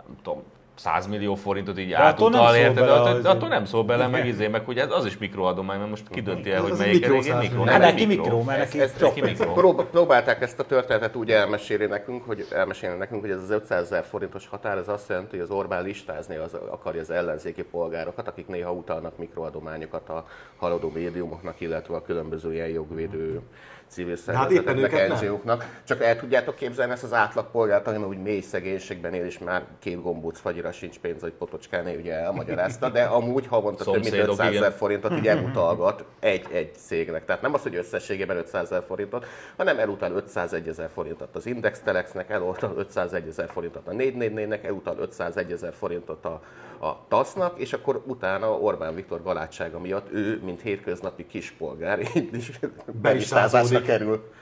[0.06, 0.42] nem tudom,
[0.78, 3.22] 100 millió forintot így De attól nem átutal, szól érted?
[3.22, 6.50] de attól nem szól bele, meg izé, meg hogy az is mikroadomány, mert most kidönti
[6.50, 7.56] el, hogy melyik mikro 100 mikro.
[7.58, 7.72] millió.
[7.72, 9.52] Hát nem neki mikro, mert neki Ez, csak ki mikro.
[9.52, 13.82] Prób- próbálták ezt a történetet úgy elmesélni nekünk, hogy elmesélni nekünk, hogy ez az 500
[13.82, 18.28] ezer forintos határ, ez azt jelenti, hogy az Orbán listázni az, akarja az ellenzéki polgárokat,
[18.28, 23.40] akik néha utalnak mikroadományokat a haladó médiumoknak, illetve a különböző ilyen jogvédő
[23.88, 25.29] civil hát éppen szervezeteknek, nem.
[25.29, 25.81] NGO-knak.
[25.85, 30.03] Csak el tudjátok képzelni ezt az átlagpolgárt, aki úgy mély szegénységben él, és már két
[30.03, 34.55] gombóc fagyira sincs pénz, hogy Potocskáné ugye elmagyarázta, de amúgy havonta több mint Szomszédok, 500
[34.55, 37.24] ezer forintot így elutalgat egy, egy cégnek.
[37.24, 41.81] Tehát nem az, hogy összességében 500 ezer forintot, hanem elutal 501 ezer forintot az Index
[41.81, 46.40] Telexnek, elutal 501 ezer forintot a 444-nek, elutal 501 ezer forintot a,
[46.87, 52.59] a TASZ-nak, és akkor utána Orbán Viktor galátsága miatt ő, mint hétköznapi kispolgár, így is
[53.03, 54.06] belistázásra listázódik.
[54.06, 54.32] kerül.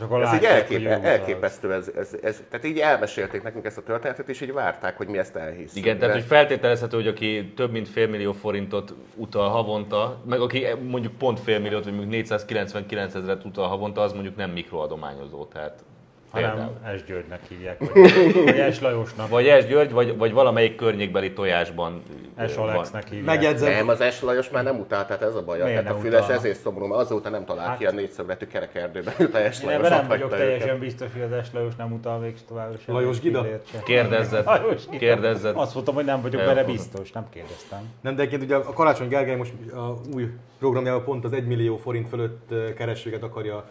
[0.00, 4.28] Akkor Ez így elképe, elképesztő, ez, ez, ez, tehát így elmesélték nekünk ezt a történetet,
[4.28, 5.76] és így várták, hogy mi ezt elhisszük.
[5.76, 10.40] Igen, tehát De- hogy feltételezhető, hogy aki több mint fél millió forintot utal havonta, meg
[10.40, 15.44] aki mondjuk pont fél milliót, vagy mondjuk 499 ezeret utal havonta, az mondjuk nem mikroadományozó.
[15.44, 15.84] Tehát
[16.30, 16.70] Hanem.
[16.98, 17.04] S.
[17.04, 18.80] Györgynek hívják, vagy, vagy S.
[18.80, 19.66] Lajosnak, Vagy S.
[19.66, 22.02] György, vagy, vagy valamelyik környékbeli tojásban
[22.48, 22.56] S.
[22.56, 23.26] Alexnek hívják.
[23.26, 24.20] Megjegyzem, Nem, az S.
[24.22, 25.62] Lajos már nem utál, tehát ez a baj.
[25.62, 26.36] Miért Tehát a Füles utal?
[26.36, 29.60] ezért szomorú, mert azóta nem talált Hát- ki a négyszögletű kerekerdőben, jut a S.
[29.60, 30.80] Én Lajos ebben nem vagyok teljesen őket.
[30.80, 31.52] biztos, hogy az S.
[31.52, 32.78] Lajos nem utal még tovább.
[32.84, 32.94] sem.
[32.94, 33.46] Lajos Gida?
[33.84, 34.44] Kérdezzed.
[34.44, 34.98] Lajos Gida.
[34.98, 35.56] Kérdezzed.
[35.56, 37.78] Azt mondtam, hogy nem vagyok benne biztos, nem kérdeztem.
[38.00, 41.76] Nem, de egyébként ugye a Karácsony Gergely most a új programjában pont az 1 millió
[41.76, 43.64] forint fölött keresőket akarja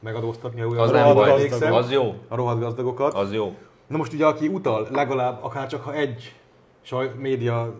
[0.00, 1.48] megadóztatni, jól Az nem baj.
[1.70, 2.14] Az jó.
[2.28, 3.14] A rohadt gazdagokat.
[3.14, 3.54] Az jó.
[3.86, 6.34] Na most ugye aki utal, legalább akár csak ha egy
[6.82, 7.74] saj, média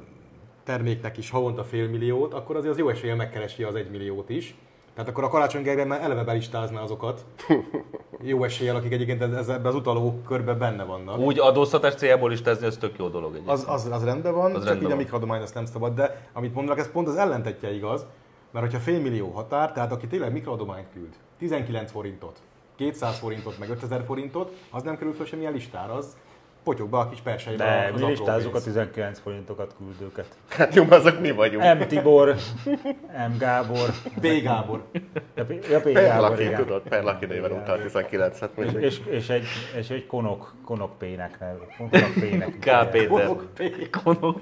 [0.64, 4.54] terméknek is havonta fél milliót, akkor azért az jó eséllyel megkeresi az egy milliót is.
[4.94, 7.24] Tehát akkor a Karácsony Gergely már eleve belistázná azokat.
[8.22, 11.18] Jó eséllyel, akik egyébként ez, ez ebbe az utaló körbe benne vannak.
[11.18, 13.56] Úgy adóztatás céljából is tezni, az tök jó dolog egyébként.
[13.56, 14.96] Az, az, az rendben van, Az csak rendben így a van.
[14.96, 18.06] mikroadomány azt nem szabad, de amit mondanak, ez pont az ellentetje igaz,
[18.50, 22.38] mert hogyha fél millió határ, tehát aki tényleg mikroadományt küld, 19 forintot,
[22.76, 26.16] 200 forintot, meg 5000 forintot, az nem kerül fel semmilyen listára, az
[26.64, 28.64] potyog be a kis persejbe De mi listázzuk a pénz.
[28.64, 30.26] 19 forintokat küldőket.
[30.48, 31.78] Hát jó, azok mi vagyunk.
[31.78, 31.86] M.
[31.86, 32.34] Tibor,
[33.28, 33.38] M.
[33.38, 33.88] Gábor,
[34.20, 34.26] B.
[34.42, 34.82] Gábor.
[35.36, 35.50] ja, P.
[35.70, 35.92] ja, P.
[35.92, 36.56] Per Gábor, Laki, igen.
[36.56, 37.62] tudod, Per Laki néven Igen.
[37.62, 39.44] utal 19-et És, és, és, egy,
[39.76, 41.38] és egy konok, konok P-nek.
[41.76, 42.58] Konok P-nek.
[42.58, 42.90] K.
[42.90, 43.08] Péter.
[43.08, 43.90] Konok P.
[44.02, 44.40] Konok.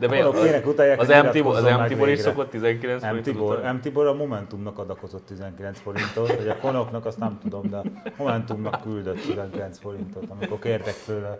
[0.00, 0.26] De miért?
[0.26, 1.30] Konok P-nek utalják, Az M.
[1.30, 1.86] Tibor, az M.
[1.86, 3.06] Tibor is szokott 19 M.
[3.06, 3.72] forintot Tibor?
[3.72, 3.80] M.
[3.80, 7.82] Tibor a Momentumnak adakozott 19 forintot, vagy a Konoknak azt nem tudom, de a
[8.16, 11.38] Momentumnak küldött 19 forintot, amikor kértek tőle.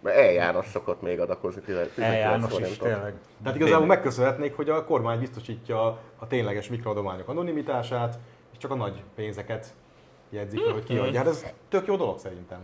[0.00, 2.48] Mert El János szokott még adakozni 19 E.
[2.48, 2.78] Forintot.
[2.78, 3.14] tényleg.
[3.42, 5.86] Tehát igazából megköszönhetnék, hogy a kormány biztosítja
[6.18, 8.18] a tényleges mikroadományok anonimitását,
[8.52, 9.66] és csak a nagy pénzeket
[10.30, 11.18] jegyzik fel, hogy kiadja.
[11.18, 12.58] Hát ez tök jó dolog szerintem.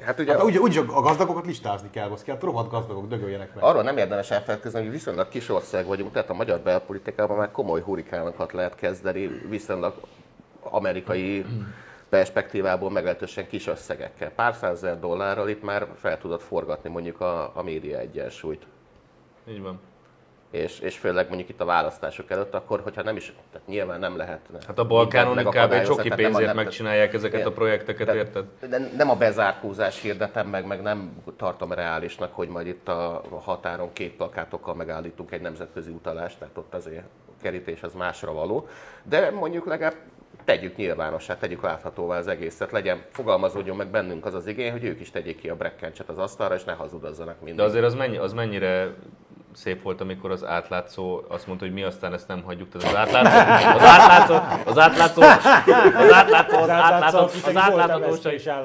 [0.00, 3.64] Hát ugye Hát úgy, úgy a gazdagokat listázni kell, kell, hát rohadt gazdagok dögöljenek meg.
[3.64, 7.80] arról nem érdemes elfelelkezni, hogy viszonylag kis ország vagyunk, tehát a magyar belpolitikában már komoly
[7.80, 9.94] hurikánokat lehet kezdeni, viszonylag
[10.62, 11.44] amerikai
[12.08, 14.30] perspektívából meglehetősen kis összegekkel.
[14.30, 18.66] Pár százezer dollárral itt már fel tudod forgatni mondjuk a, a média egyensúlyt.
[19.48, 19.80] Így van.
[20.50, 24.16] És, és főleg mondjuk itt a választások előtt, akkor, hogyha nem is, tehát nyilván nem
[24.16, 24.40] lehet.
[24.66, 28.44] Hát a Balkánon megakadályozni, csoki pénzért nem- megcsinálják ezeket a projekteket, De- érted?
[28.68, 33.92] De nem a bezárkózás hirdetem meg, meg nem tartom reálisnak, hogy majd itt a határon
[33.92, 38.68] két plakátokkal megállítunk egy nemzetközi utalást, tehát ott azért a kerítés az másra való.
[39.02, 39.94] De mondjuk legalább
[40.44, 45.00] tegyük nyilvánossá, tegyük láthatóvá az egészet, legyen, fogalmazódjon meg bennünk az az igény, hogy ők
[45.00, 47.56] is tegyék ki a brekkencset az asztalra, és ne hazudozzanak mindig.
[47.56, 48.94] De azért az, mennyi, az mennyire
[49.58, 52.68] szép volt, amikor az átlátszó azt mondta, hogy mi aztán ezt nem hagyjuk.
[52.68, 53.08] Tehát
[53.76, 58.60] az átlátszó, az átlátszó, az átlátszó, az átlátszó, az átlátszó, az átláthatóság,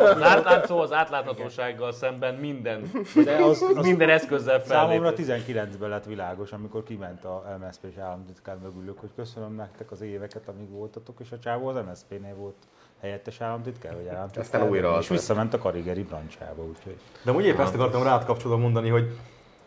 [0.00, 2.90] az átlátszó az átláthatósággal szemben minden,
[3.24, 5.44] De az, az minden eszközzel Számomra fellép.
[5.46, 10.48] 19-ben lett világos, amikor kiment a MSZP és államtitkár mögülök, hogy köszönöm nektek az éveket,
[10.48, 12.56] amíg voltatok, és a csávó az MSZP-nél volt
[13.00, 14.44] helyettes államtitkár, vagy államtitkár.
[14.44, 16.96] Aztán újra az És visszament a karigeri brancsába, úgyhogy.
[17.22, 19.16] De úgy épp ezt akartam rád kapcsolatban mondani, hogy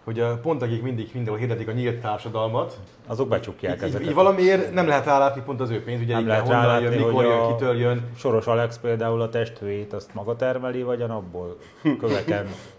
[0.07, 4.07] hogy a pont akik mindig mindenhol hirdetik a nyílt társadalmat, Azok becsukják így, ezeket.
[4.07, 7.47] így valamiért nem lehet rálátni pont az ő pénzügyeinkkel, Nem lehet honnan jön, mikor jön,
[7.47, 8.09] kitől jön.
[8.17, 11.57] Soros Alex például a testhőjét azt maga termeli, vagy a napból
[11.99, 12.47] köveken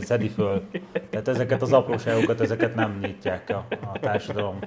[0.00, 0.62] szedi föl.
[1.10, 4.58] Tehát ezeket az apróságokat, ezeket nem nyitják a, a társadalom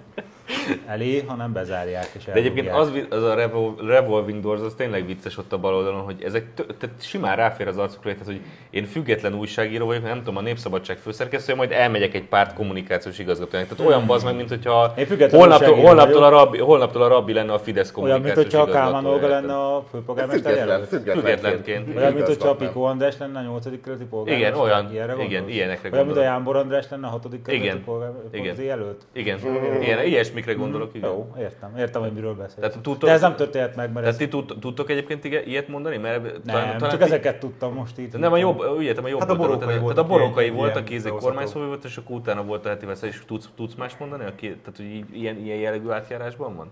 [0.85, 5.37] elé, hanem bezárják és De egyébként az, az a revol- revolving doors, az tényleg vicces
[5.37, 8.85] ott a bal oldalon, hogy ezek tö- tehát simán ráfér az arcukra, tehát, hogy én
[8.85, 13.75] független újságíró vagyok, nem tudom, a Népszabadság főszerkesztője, majd elmegyek egy párt kommunikációs igazgatójának.
[13.75, 14.93] Tehát olyan bazd meg, mint hogyha
[15.29, 19.05] holnaptól, holnaptól, a rabbi, holnaptól a rabbi lenne a Fidesz Olyan, mint kommunikációs hogyha Kálmán
[19.05, 21.95] Olga lenne a főpolgármester Független, függetlenként.
[21.95, 22.67] Olyan, mint hogyha igazgatnám.
[22.67, 23.63] Pikó András lenne a 8.
[23.63, 24.49] kerületi polgármester.
[24.49, 24.91] Igen, olyan.
[24.91, 25.55] Ilyenre Igen, gondolsz?
[25.55, 26.23] ilyenekre Olyan, mint a gondolok.
[26.23, 27.21] Jánbor András lenne a 6.
[27.21, 29.05] kerületi Igen, polgármester jelölt.
[29.13, 29.39] Igen,
[29.81, 31.09] ilyen, ilyesmikre gondolok, igen.
[31.09, 32.55] Jó, értem, értem, hogy miről beszélsz.
[32.55, 34.17] Tehát tudtok- De ez nem történt meg, mert Tehát ez...
[34.17, 35.97] ti tud, tudtok egyébként ilyet mondani?
[35.97, 38.13] Mert Nem, csak ti- ezeket tudtam most így.
[38.13, 40.53] Nem, a jobb, úgy értem, a jobb Hát a Borókai volt, tehát a Borókai egy
[40.53, 41.27] volt, aki ezek behozható.
[41.33, 44.47] kormányszóvő volt, és akkor utána volt a heti veszély, és tudsz, tudsz más mondani, aki,
[44.47, 46.69] tehát hogy ilyen, ilyen jellegű átjárásban van?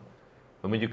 [0.61, 0.91] Vagy mondjuk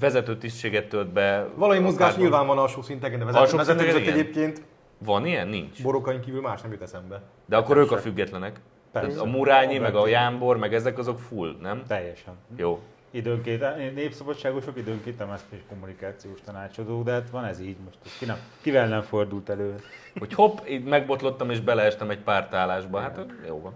[0.00, 1.46] vezető tisztséget tölt be.
[1.54, 4.62] Valami mozgás nyilván van alsó szinteken, de vezető, vezető egyébként
[4.98, 5.48] Van ilyen?
[5.48, 5.82] Nincs.
[5.82, 7.22] borokain kívül más nem jut eszembe.
[7.46, 8.60] De akkor ők a függetlenek.
[8.92, 9.08] Persze.
[9.08, 11.82] Tehát a Murányi, meg a Jámbor, meg ezek azok full, nem?
[11.86, 12.34] Teljesen.
[12.56, 12.80] Jó.
[13.10, 18.18] Időnként népszabadságosok, időnként MSZP és kommunikációs tanácsadók, de hát van ez így most.
[18.18, 19.74] Ki nem, kivel nem fordult elő?
[20.18, 23.00] Hogy hopp, itt megbotlottam és beleestem egy pártállásba.
[23.00, 23.72] Hát jó van.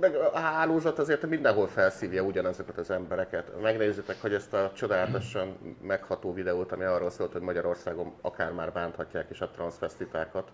[0.00, 3.60] Meg a hálózat azért mindenhol felszívja ugyanazokat az embereket.
[3.62, 9.30] Megnézzétek, hogy ezt a csodálatosan megható videót, ami arról szólt, hogy Magyarországon akár már bánthatják
[9.30, 10.48] is a transvestitákat,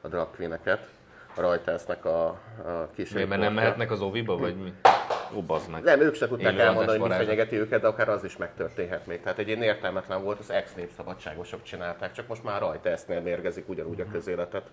[0.00, 0.88] a drag queeneket,
[1.34, 4.72] a Reuters-nek a, a kis Miért, mert nem mehetnek az oviba, vagy mi?
[5.36, 5.82] Ó, bazd meg.
[5.82, 9.06] Nem, ők se tudták Élő elmondani, hogy mi fenyegeti őket, de akár az is megtörténhet
[9.06, 9.20] még.
[9.20, 14.00] Tehát egy ilyen értelmetlen volt, az ex-népszabadságosok csinálták, csak most már rajta esznél mérgezik ugyanúgy
[14.00, 14.70] a közéletet.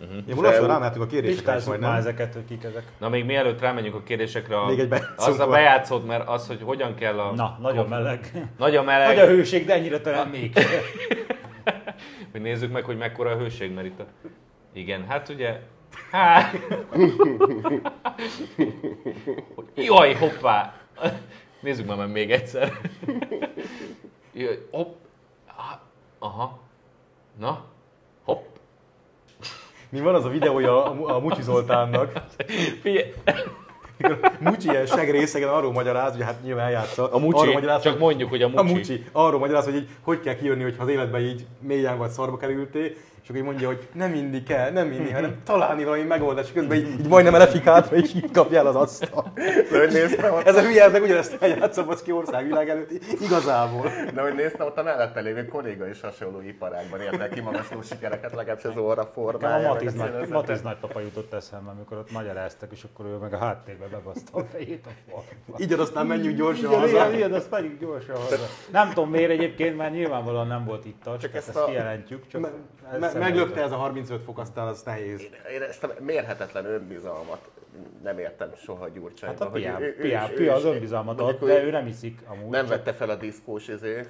[0.00, 1.92] Én most lassan rámehetünk a kérdésekre is már nem?
[1.92, 2.82] ezeket, hogy kik ezek.
[2.98, 5.50] Na még mielőtt rámegyünk a kérdésekre, a, Még egy az a van.
[5.50, 7.34] bejátszót, mert az, hogy hogyan kell a...
[7.34, 8.48] Na, nagyon meleg.
[8.58, 9.06] Nagy a meleg.
[9.06, 10.52] Nagy a hőség, de ennyire talán még.
[12.32, 14.06] Hogy nézzük meg, hogy mekkora a hőség, mert itt a...
[14.72, 15.60] Igen, hát ugye...
[16.10, 16.56] Hát...
[19.74, 20.74] Jaj, hoppá!
[21.60, 22.72] Nézzük már meg még egyszer.
[24.34, 24.94] Jaj, hopp.
[26.18, 26.58] Aha.
[27.38, 27.64] Na.
[29.88, 32.12] Mi van az a videója a, a Mucsi Zoltánnak?
[32.82, 33.12] Figyelj.
[34.40, 37.12] Mucsi ilyen segrészegen arról magyaráz, hogy hát nyilván eljátsza.
[37.12, 38.72] A Mucsi, arról magyaráz, csak hogy- mondjuk, hogy a A Mucsi.
[38.74, 42.36] Mucsi arról magyaráz, hogy így, hogy kell kijönni, hogy az életben így mélyen vagy szarba
[42.36, 42.90] kerültél,
[43.26, 46.76] és akkor így mondja, hogy nem mindig kell, nem mindig, hanem találni valami megoldás, közben
[46.76, 49.32] így, így majdnem elesik hátra, és így kapjál az asztal.
[49.70, 52.90] De hogy néztem ott, Ez a hülye, ez meg ugyanezt eljátszom az ki országvilág előtt,
[53.20, 53.90] igazából.
[54.14, 58.34] de hogy néztem ott a mellette lévő kolléga is hasonló iparágban ért el kimagasló sikereket,
[58.34, 59.68] legalábbis az óra formája.
[59.70, 60.28] a Matiz, nagy.
[60.28, 64.42] Matiz nagypapa jutott eszembe, amikor ott magyaráztak, és akkor ő meg a háttérbe bebaszta a
[64.52, 65.58] fejét a falba.
[65.62, 67.12] Így aztán menjünk gyorsan Igen, haza.
[67.12, 68.36] igen, azt megyünk gyorsan haza.
[68.72, 72.26] Nem tudom miért egyébként, mert nyilvánvalóan nem volt itt csak, csak ezt ezt, a- kijelentjük.
[72.28, 72.50] Csak Me-
[72.92, 75.20] ez me- meglökte ez a 35 fok, aztán az nehéz.
[75.52, 77.50] Én ezt a mérhetetlen önbizalmat
[78.02, 79.46] nem értem soha Hát Gyurcsányban.
[79.46, 82.50] a piá, ő- ő piá az önbizalmat ad, de ő nem iszik amúgy.
[82.50, 84.06] Nem vette fel a diszkós izé,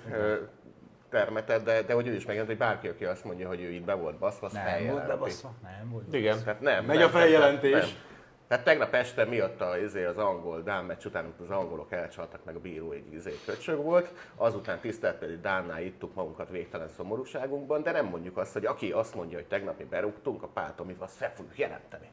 [1.10, 3.84] termetet, de, de hogy ő is megjelent, hogy bárki, aki azt mondja, hogy ő itt
[3.84, 6.14] be volt baszva, az Nem volt bebaszva, nem volt.
[6.14, 6.38] Igen.
[6.44, 6.84] Tehát nem.
[6.84, 7.70] Megy nem, a feljelentés.
[7.72, 7.88] Nem.
[8.48, 12.44] Tehát tegnap este miatt a, izé, az angol Dán meccs után, amikor az angolok elcsaltak,
[12.44, 17.90] meg a bíró egy izé, köcsög volt, azután tiszteletbeli Dánnál ittuk magunkat végtelen szomorúságunkban, de
[17.90, 21.34] nem mondjuk azt, hogy aki azt mondja, hogy tegnap mi berúgtunk, a páltomival azt fel
[21.34, 22.08] fogjuk jelenteni.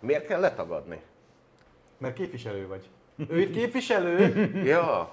[0.00, 1.02] Miért kell letagadni?
[1.98, 2.88] Mert képviselő vagy.
[3.30, 4.32] Ő itt képviselő,
[4.64, 5.12] Ja,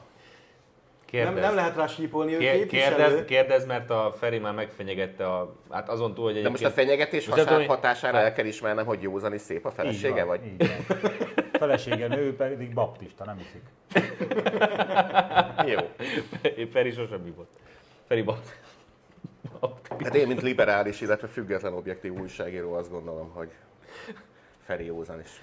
[1.11, 1.45] nem, Kérdezd.
[1.45, 2.95] nem lehet rá sípolni, ő Kér- képviselő.
[2.95, 5.55] Kérdezd, kérdezd, mert a Feri már megfenyegette a...
[5.69, 6.87] Hát azon túl, hogy de most a egyébként...
[6.87, 9.71] fenyegetés Most nem hasá- tudom, hogy- hatására el kell ismernem, hogy józan és szép a
[9.71, 10.45] felesége, van, vagy?
[10.45, 10.99] így van.
[11.61, 13.61] Felesége nő, pedig baptista, nem iszik.
[15.65, 15.79] Jó.
[16.71, 17.47] Feri sosem mi volt.
[18.07, 18.55] Feri volt.
[20.03, 23.49] Hát én, mint liberális, illetve független objektív újságíró azt gondolom, hogy
[24.65, 25.41] Feri Józan is.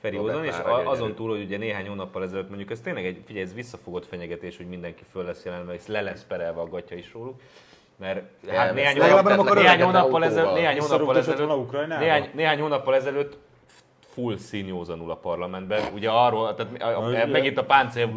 [0.00, 3.44] Feri Ózon, és azon túl, hogy ugye néhány hónappal ezelőtt mondjuk ez tényleg egy, figyelj,
[3.44, 7.12] ez visszafogott fenyegetés, hogy mindenki föl lesz jelenve, és le lesz perelve a gatya is
[7.12, 7.40] róluk.
[7.96, 13.36] Mert hát néhány, hónap, néhány, hónappal ezelőtt, néhány hónappal ezelőtt, néhány, néhány hónappal ezelőtt
[14.12, 15.82] full színjózanul a parlamentben.
[15.94, 18.10] Ugye arról, tehát a, a, megint a páncél,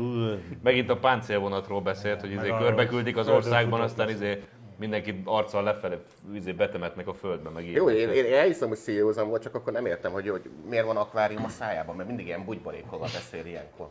[0.63, 4.43] megint a páncélvonatról beszélt, hogy izé Meg a körbe küldik az országban, aztán izé
[4.77, 5.99] mindenki arccal lefele
[6.33, 8.13] izé betemetnek a földbe, meg Jó, ilyen.
[8.13, 10.97] én, én elhiszem, hogy Szia Józan volt, csak akkor nem értem, hogy, hogy miért van
[10.97, 13.88] akvárium a szájában, mert mindig ilyen bugyborékolva beszél ilyenkor.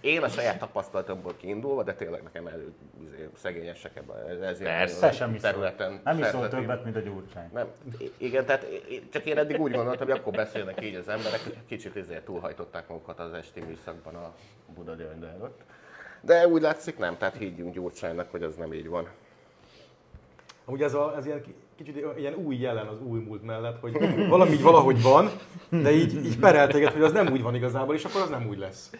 [0.00, 2.72] Én a saját tapasztalatomból kiindulva, de tényleg nekem elő
[3.04, 5.12] izé, szegényesek ebben ez Persze.
[5.12, 6.00] Sem területen.
[6.04, 7.48] Nem iszol többet, mint a gyurcsány.
[7.52, 7.66] Nem,
[8.16, 8.66] igen, tehát
[9.12, 12.88] csak én eddig úgy gondoltam, hogy akkor beszélnek így az emberek, hogy kicsit ezért túlhajtották
[12.88, 14.34] magukat az esti műszakban a
[14.74, 15.60] Buda előtt.
[16.20, 19.08] De úgy látszik nem, tehát higgyünk Gyurcsánynak, hogy az nem így van.
[20.66, 24.28] Ugye ez, a, ez ilyen ki- kicsit ilyen új jelen az új múlt mellett, hogy
[24.28, 25.30] valami így valahogy van,
[25.68, 28.58] de így, így perel hogy az nem úgy van igazából, és akkor az nem úgy
[28.58, 28.90] lesz.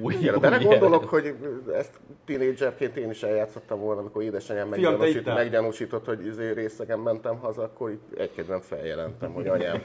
[0.00, 1.34] Új, Igen, új belegondolok, hogy
[1.74, 7.62] ezt tínédzserként én is eljátszottam volna, amikor édesanyám meggyanúsít, meggyanúsított, hogy izé részegen mentem haza,
[7.62, 9.82] akkor így egykedven feljelentem, hogy anyám,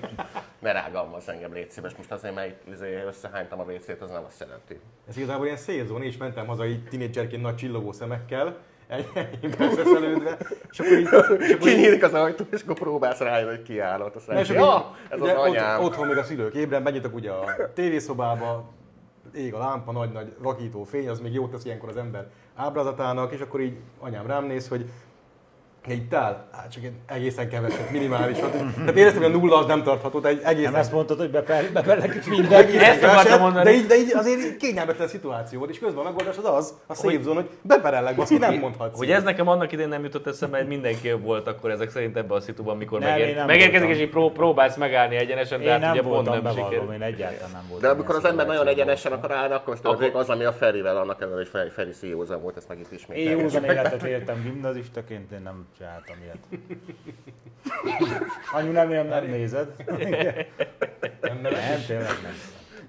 [0.59, 1.95] ne rágalmaz engem, légy szíves.
[1.95, 4.79] Most azért, mert izé összehánytam a WC-t, az nem azt jelenti.
[5.07, 8.57] Ez igazából ilyen szélzón, és mentem haza így tinédzserként nagy csillogó szemekkel,
[9.57, 10.37] beszeszelődve,
[10.71, 11.07] és akkor így,
[11.39, 14.15] és akkor Kinyílik az ajtó, és akkor próbálsz rájönni, hogy kiállott.
[14.15, 15.79] Azt Na, és mondja, akkor ja, ez az anyám.
[15.79, 18.73] Ott, otthon még a szülők ébren, megnyitok ugye a tévészobába,
[19.35, 23.39] ég a lámpa, nagy-nagy vakító fény, az még jót tesz ilyenkor az ember ábrázatának, és
[23.39, 24.89] akkor így anyám rám néz, hogy
[25.87, 26.47] Ittál?
[26.51, 28.51] Hát csak egy egészen keveset, minimálisat.
[28.75, 31.29] Tehát éreztem, hogy a nulla az nem tartható, de egy egészen, Nem ezt mondtad, hogy
[31.29, 32.77] bepel- bepellek mindenki?
[32.77, 33.63] Ezt akartam mondani.
[33.65, 36.73] de így, de így azért így kényelmetlen szituáció volt, és közben a megoldás az az,
[36.87, 38.97] a safe zone, hogy beperellek, baszki, nem mondhatsz.
[38.97, 42.37] Hogy ez nekem annak idején nem jutott eszembe, hogy mindenki volt akkor ezek szerint ebben
[42.37, 45.71] a szituban, amikor Nem, megér, én megérkezik, és így pró, próbálsz megállni egyenesen, de Én
[45.71, 46.93] hát nem ugye pont nem bevallom, sikerül.
[46.93, 47.89] én egyáltalán nem voltam.
[47.89, 49.77] De amikor az ember nagyon egyenesen akar állni, akkor
[50.13, 53.39] az, ami a Ferivel, annak ellenére, hogy Feri, szíjózan volt, ezt meg itt Én ismételjem.
[53.39, 56.47] józan életet éltem gimnazistaként, én nem csináltam ilyet.
[58.53, 59.75] Anyu nem, nem, nem nézed?
[61.21, 62.33] Nem, nem, Nem, tényleg nem.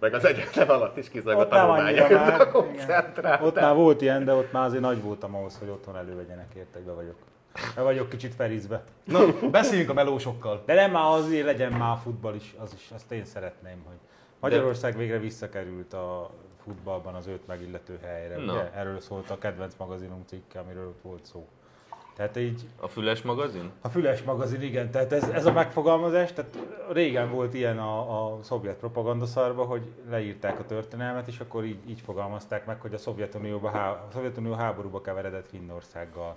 [0.01, 3.45] Meg az egyetem alatt is kizárólag a tanulmányokra koncentráltál.
[3.45, 6.83] Ott már volt ilyen, de ott már azért nagy voltam ahhoz, hogy otthon elővegyenek, értek,
[6.83, 7.17] be vagyok.
[7.75, 8.85] Be vagyok kicsit ferizbe.
[9.05, 9.21] Na,
[9.51, 10.63] beszéljünk a melósokkal.
[10.67, 13.97] De nem már azért legyen már futball is, az is, azt én szeretném, hogy
[14.41, 16.31] Magyarország végre visszakerült a
[16.65, 18.37] futballban az őt megillető helyre.
[18.37, 18.53] Na.
[18.53, 18.73] Ugye?
[18.75, 21.49] Erről szólt a kedvenc magazinunk cikke, amiről ott volt szó.
[22.17, 23.71] Tehát így A Füles magazin?
[23.81, 26.57] a Füles magazin, igen, tehát ez, ez a megfogalmazás, tehát
[26.93, 32.01] régen volt ilyen a, a szovjet propagandaszarba, hogy leírták a történelmet, és akkor így, így
[32.01, 36.33] fogalmazták meg, hogy a Szovjetunióba, há, a Szovjetunió háborúba keveredett Finnországgal.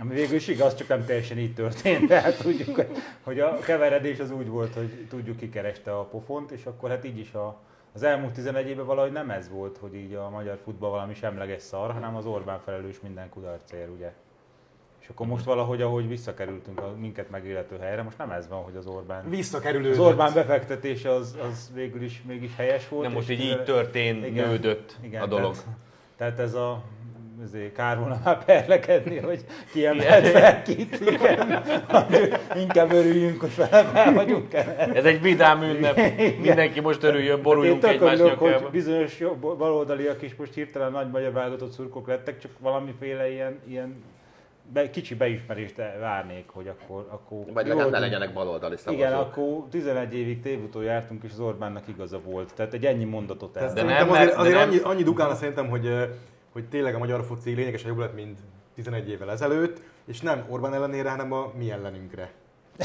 [0.00, 2.80] Ami végül is igaz, csak nem teljesen így történt, tehát tudjuk,
[3.22, 7.04] hogy- a keveredés az úgy volt, hogy tudjuk ki kereste a pofont, és akkor hát
[7.04, 7.56] így is a,
[7.92, 11.62] az elmúlt 11 évben valahogy nem ez volt, hogy így a magyar futball valami semleges
[11.62, 14.12] szar, hanem az Orbán felelős minden kudarcér, ugye?
[15.06, 18.76] És akkor most valahogy, ahogy visszakerültünk a minket megillető helyre, most nem ez van, hogy
[18.76, 19.28] az Orbán...
[19.28, 19.98] Visszakerülődött.
[19.98, 23.02] Az Orbán befektetése az, az végül is mégis helyes volt.
[23.02, 25.54] Nem, most így így tőle- történődött a dolog.
[25.54, 25.76] Tehát,
[26.16, 26.82] tehát ez a
[27.42, 31.62] azért kár volna már perlekedni, hogy kiemelt fel kit, igen.
[32.56, 34.54] Inkább örüljünk, hogy fel, fel vagyunk.
[34.94, 35.96] Ez egy vidám ünnep.
[36.40, 41.32] Mindenki most örüljön, boruljunk tök egymás örülök, hogy bizonyos baloldaliak is most hirtelen nagy magyar
[41.32, 44.02] válogatott szurkok lettek, csak valamiféle ilyen, ilyen
[44.72, 47.06] be, kicsi beismerést várnék, hogy akkor...
[47.10, 49.06] akkor Vagy legalább ne legyenek baloldali szavazók.
[49.06, 52.54] Igen, akkor 11 évig tévútól jártunk, és az Orbánnak igaza volt.
[52.54, 53.72] Tehát egy ennyi mondatot el.
[53.72, 55.90] De nem, azért, azért annyi, annyi dugálna szerintem, hogy,
[56.52, 58.38] hogy tényleg a magyar foci lényegesen jobb lett, mint
[58.74, 62.30] 11 évvel ezelőtt, és nem Orbán ellenére, hanem a mi ellenünkre.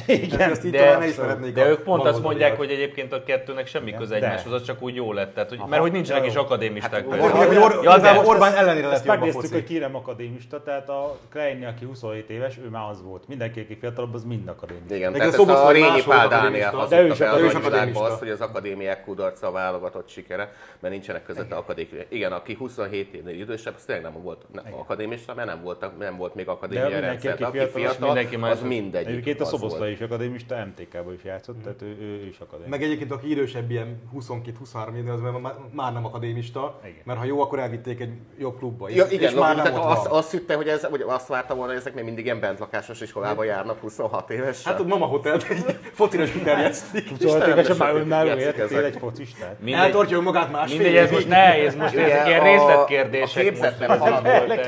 [0.08, 3.24] Igen, Ezt, így De, talán elismerhetnék de a ők pont azt mondják, hogy egyébként a
[3.24, 4.26] kettőnek semmi köze de.
[4.26, 5.34] egymáshoz, az csak úgy jó lett.
[5.34, 7.10] Tehát, hogy, mert hogy nincsenek is akadémisták.
[7.10, 9.54] Hát, hogy Or- Ja, de- Orbán ellenére lett jobb a megnéztük, foci.
[9.54, 13.28] hogy ki nem akadémista, tehát a Kleini, aki 27 éves, ő már az volt.
[13.28, 14.96] Mindenki, aki fiatalabb, az mind akadémista.
[14.96, 16.88] Igen, tehát a ezt a Rényi Pál Dániel.
[16.90, 17.40] De is az akadémista.
[17.40, 18.04] Ő is nagyvilágba akadémista.
[18.04, 22.06] azt, hogy az akadémiák kudarca a válogatott sikere, mert nincsenek között akadémiák.
[22.10, 26.36] Igen, aki 27 évnél idősebb, az tényleg nem volt akadémista, mert nem volt, nem volt
[26.36, 27.32] még akadémia rendszer.
[27.32, 29.08] aki De fiatal, fiatal, mindenki más- az mindegy.
[29.08, 29.46] Egyébként a
[29.82, 32.70] Szoboszlai is akadémista, MTK-ba is játszott, tehát ő, ő is akadémista.
[32.70, 37.02] Meg egyébként aki idősebb, ilyen 22-23 évnél, az már, már nem akadémista, Igen.
[37.04, 38.90] mert ha jó, akkor elvitték egy jobb klubba.
[38.90, 40.18] Ja, és, igen, és már nem tehát ott azt, van.
[40.18, 43.44] azt hitte, hogy ez, vagy azt várta volna, hogy ezek még mindig ilyen bentlakásos iskolába
[43.44, 44.72] járnak 26 évesen.
[44.72, 47.10] Hát ott Mama Hotelt egy focira is kiterjesztik.
[47.20, 49.60] Szóval tényleg sem már önálló értél egy focistát.
[49.60, 53.38] Mindegy, Eltartja önmagát másfél mindegy, ez most nehéz, most ezek ilyen részletkérdések.
[53.38, 54.60] a képzetlen volt,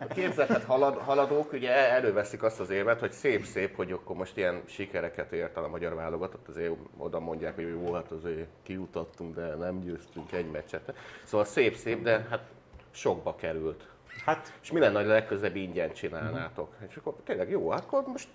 [0.10, 4.62] A képzetett halad, haladók ugye előveszik azt az érvet, hogy szép-szép, hogy akkor most ilyen
[4.66, 9.54] sikereket ért el a magyar válogatott, azért oda mondják, hogy jó, hát azért kijutottunk, de
[9.54, 10.94] nem győztünk egy meccset.
[11.24, 12.42] Szóval szép-szép, de hát
[12.90, 13.88] sokba került.
[14.24, 16.74] Hát És mi lenne, hogy legközelebb ingyen csinálnátok?
[16.88, 18.28] És akkor tényleg jó, akkor most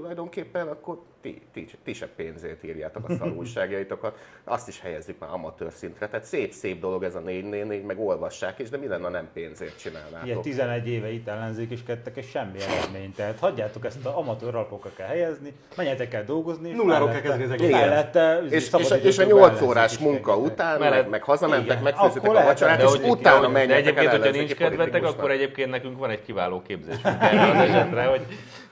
[0.00, 5.30] tulajdonképpen akkor ti, ti, ti se pénzért írjátok a szar újságjaitokat, azt is helyezzük már
[5.32, 6.08] amatőr szintre.
[6.08, 9.78] Tehát szép-szép dolog ez a 4 meg olvassák is, de mi lenne, ha nem pénzért
[9.78, 10.26] csinálnátok?
[10.26, 13.12] ilyen 11 éve itt ellenzékiskedtek, és semmi eredmény.
[13.14, 16.68] Tehát hagyjátok ezt a amatőr alapokra kell helyezni, menjetek el dolgozni.
[16.68, 17.76] és Nulláról mellette- kell kezdeni egész.
[17.80, 22.42] Mellette, És, és, és a 8 órás munka után, Mellett- meg, meg hazamentek, akkor a
[22.42, 25.98] vacsorát, De, és utána de, de menjetek el egyébként, hogyha nincs kedvetek, akkor egyébként nekünk
[25.98, 28.20] van egy kiváló képzésünk erre az esetre, hogy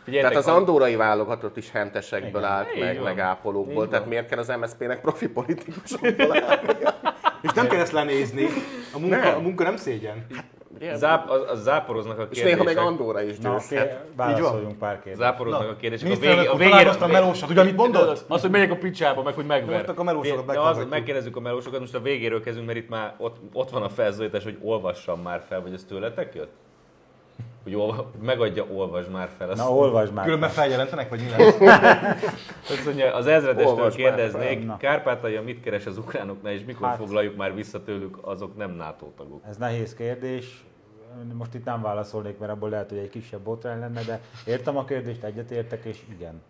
[0.05, 2.53] figyeljetek, Tehát az andórai válogatott is hentesekből Igen.
[2.53, 6.69] állt, meg, meg ápolókból, tehát miért kell az MSZP-nek profi politikusokból állni?
[7.43, 8.47] És nem kell ezt lenézni.
[8.95, 9.35] A munka, Nem.
[9.35, 10.27] a munka nem szégyen.
[10.95, 12.85] Záp, az, az záporoznak a És néha még kérdések.
[12.85, 14.05] Andorra is Na, győzhet.
[14.17, 15.17] válaszoljunk pár kérdést.
[15.17, 16.11] Záporoznak a kérdések.
[16.11, 18.25] A végé, a végére, találkoztam melósat, ugye, mit mondott?
[18.29, 19.93] Az, hogy megyek a picsába, meg hogy megver.
[19.97, 23.37] A melósokat De az, megkérdezzük a melósokat, most a végéről kezdünk, mert itt már ott,
[23.53, 26.53] ott van a felszólítás, hogy olvassam már fel, vagy ez tőletek jött?
[27.63, 29.51] Hogy olva, megadja, olvasd már fel.
[29.51, 30.25] Azt, Na, olvasd már.
[30.25, 31.59] Különben feljelentenek, vagy mi lesz?
[32.71, 34.77] azt mondja, az ezredestől kérdeznék.
[34.77, 36.97] Kárpátalja mit keres az ukránoknál, és mikor Hát.
[36.97, 39.43] foglaljuk már vissza tőlük, azok nem NATO tagok.
[39.49, 40.65] Ez nehéz kérdés.
[41.33, 44.85] Most itt nem válaszolnék, mert abból lehet, hogy egy kisebb botrány lenne, de értem a
[44.85, 46.43] kérdést, egyetértek, és igen.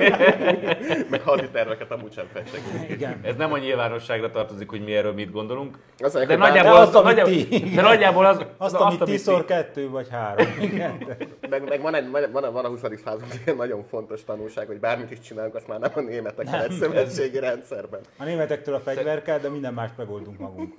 [1.10, 2.60] Meg haditerveket amúgy sem festek.
[2.90, 3.20] Igen.
[3.22, 5.78] Ez nem a nyilvánosságra tartozik, hogy mi erről mit gondolunk.
[5.98, 7.74] Az De nagyjából az, amit nagyjából, ti.
[7.74, 10.46] de nagyjából az, Azt, az, amit tízszor kettő vagy három.
[10.72, 11.06] Igen.
[11.50, 12.80] Meg, meg van, egy, van, van a 20.
[13.04, 16.70] század egy nagyon fontos tanulság, hogy bármit is csinálunk, azt már nem a németekkel egy
[16.70, 18.00] szövetségi rendszerben.
[18.18, 20.74] A németektől a fegyver kell, de minden más megoldunk magunk.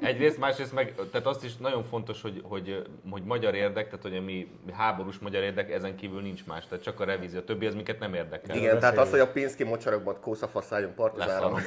[0.00, 4.16] Egyrészt, másrészt meg, tehát azt is nagyon fontos, hogy, hogy, hogy magyar érdek, tehát hogy
[4.16, 7.66] a mi háborús magyar érdek, ezen kívül nincs más, tehát csak a revízió, a többi
[7.66, 8.56] az minket nem érdekel.
[8.56, 11.52] Igen, tehát az, hogy a Pinszki mocsarokban kószafaszálljon partizáron,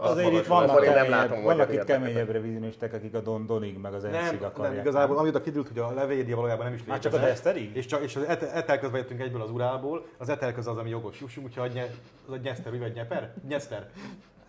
[0.00, 3.78] Azért itt abban vannak, én nem látom vannak itt keményebb revizionisták, akik a Don Donig
[3.78, 4.80] meg az Nem, Enszig nem, akarják.
[4.80, 7.02] igazából amióta kiderült, hogy a levédia valójában nem is létezik.
[7.02, 7.76] csak a Deszterig?
[7.76, 11.20] És, csak, és az etel, etelközben jöttünk egyből az Urálból, az etelköz az, ami jogos
[11.20, 11.86] jussunk, úgyhogy a nye,
[12.26, 13.34] az a Nyeszter, vagy Nyeper?
[13.48, 13.90] Nyeszter.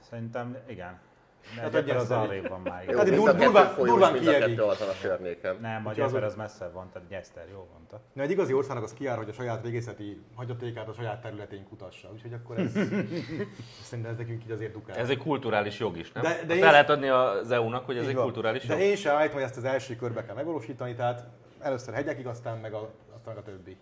[0.09, 0.99] Szerintem igen.
[1.55, 2.17] Hát a az Gyeszter.
[2.17, 2.83] arrébb van már.
[2.89, 2.97] Jó.
[2.97, 5.55] Hát durván- folyós, durván mind a környéken.
[5.61, 8.01] Nem, a Úgyhogy az- messze van, tehát Nyeszter, jól mondta.
[8.13, 12.09] Na, egy igazi országnak az kiáll, hogy a saját régészeti hagyatékát a saját területén kutassa.
[12.13, 12.71] Úgyhogy akkor ez,
[13.89, 14.95] szerintem ez nekünk így azért dukál.
[14.95, 16.23] Ez egy kulturális jog is, nem?
[16.23, 18.73] De- De, de de én- fel lehet adni az EU-nak, hogy ez egy kulturális De
[18.73, 18.83] jog.
[18.83, 21.27] én sem állítom, hogy ezt az első körbe kell megvalósítani, tehát
[21.59, 23.77] először hegyekig, aztán meg a, aztán meg a többi.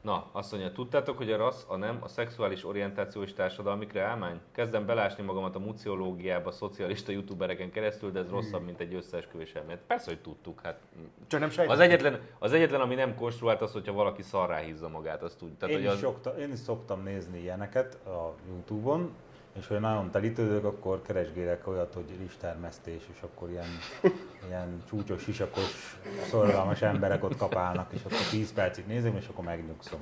[0.00, 4.40] Na, azt mondja, tudtátok, hogy a rassz, a nem, a szexuális orientáció és társadalmi kreálmány?
[4.52, 9.82] Kezdem belásni magamat a muciológiába szocialista youtubereken keresztül, de ez rosszabb, mint egy összeesküvés elmélet.
[9.86, 10.78] Persze, hogy tudtuk, hát
[11.26, 11.74] Csak nem sejtem.
[11.74, 15.38] az egyetlen, az egyetlen, ami nem konstruált, az, hogyha valaki szarrá hízza magát, azt.
[15.58, 19.12] Tehát, Én hogy is, az, én is szoktam nézni ilyeneket a Youtube-on,
[19.58, 23.66] és hogy nagyon telítődök, akkor keresgélek olyat, hogy rizstermesztés, és akkor ilyen,
[24.48, 25.98] ilyen csúcsos, sisakos,
[26.30, 30.00] szorgalmas emberek ott kapálnak, és akkor 10 percig nézem, és akkor megnyugszom.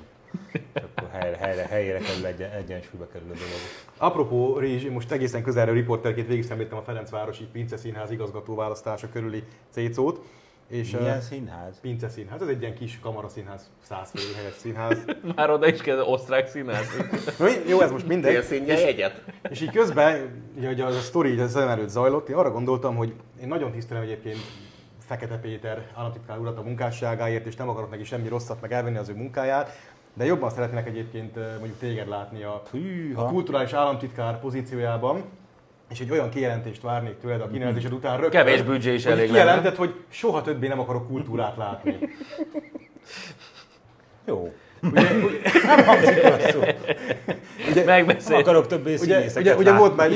[0.52, 3.60] És akkor helyre, helyre, helyére kerül, egyen, egyensúlyba kerül a dolog.
[3.96, 10.24] Apropó Rizs, most egészen közelről riporterként végig a Ferencvárosi Pince Színház igazgató választása körüli cécót.
[10.68, 11.80] És, Milyen színház?
[11.80, 15.04] Pince Színház, ez egy ilyen kis kamaraszínház, száz fő helyes színház.
[15.36, 16.86] Már oda is kell osztrák színház.
[17.38, 18.32] Na, mi- Jó, ez most mindegy.
[18.32, 19.22] Félszínje egyet.
[19.50, 22.50] És így közben, ugye, ugye az a sztori így a szem előtt zajlott, én arra
[22.50, 24.38] gondoltam, hogy én nagyon tisztelem egyébként
[24.98, 29.08] Fekete Péter államtitkár urat a munkásságáért, és nem akarok neki semmi rosszat, meg elvenni az
[29.08, 29.70] ő munkáját,
[30.14, 32.62] de jobban szeretnék egyébként eh, mondjuk téged látni a,
[33.14, 35.24] a kulturális államtitkár pozíciójában,
[35.90, 38.44] és egy olyan kijelentést várnék tőled a kinevezésed után rögtön.
[38.44, 41.98] Kevés büdzsé is elég Kijelentett, hogy soha többé nem akarok kultúrát látni.
[44.26, 44.52] Jó.
[44.82, 46.64] Ugye, ugye, Nem hangzik rosszul.
[47.76, 48.46] Ugye, Nem Megbeszéljük.
[48.46, 50.10] akarok többé ugye, ugye, ugye, volt már,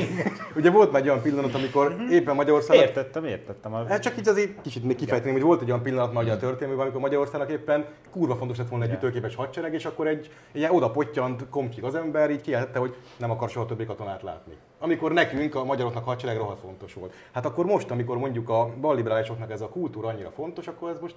[0.57, 3.75] ugye volt már egy olyan pillanat, amikor éppen Magyarországon Értettem, értettem.
[3.75, 3.87] A...
[3.87, 7.01] Hát csak így azért kicsit még kifejteném, hogy volt egy olyan pillanat magyar történelmében, amikor
[7.01, 11.49] Magyarországnak éppen kurva fontos lett volna egy ütőképes hadsereg, és akkor egy ilyen oda pottyant
[11.51, 14.57] komcsik az ember, így kijelentette, hogy nem akar soha többé katonát látni.
[14.79, 17.13] Amikor nekünk, a magyaroknak hadsereg rohadt fontos volt.
[17.33, 21.15] Hát akkor most, amikor mondjuk a balliberálisoknak ez a kultúra annyira fontos, akkor ez most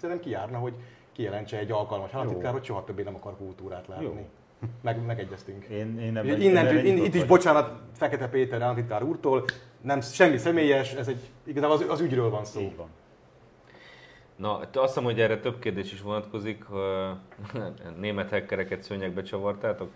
[0.00, 0.72] szerintem kijárna, hogy
[1.12, 4.04] kijelentse egy alkalmas államtitkár, hogy soha többé nem akar kultúrát látni.
[4.04, 4.26] Jó.
[4.82, 5.64] Meg, megegyeztünk.
[5.64, 9.44] Én, én nem Innen, én itt, is bocsánat Fekete Péter államtitkár úrtól,
[9.80, 12.60] nem semmi személyes, ez egy, igazából az, az ügyről van szó.
[12.60, 12.88] Így van.
[14.36, 16.64] Na, azt hiszem, hogy erre több kérdés is vonatkozik.
[18.00, 19.90] Német hackereket szőnyegbe csavartátok.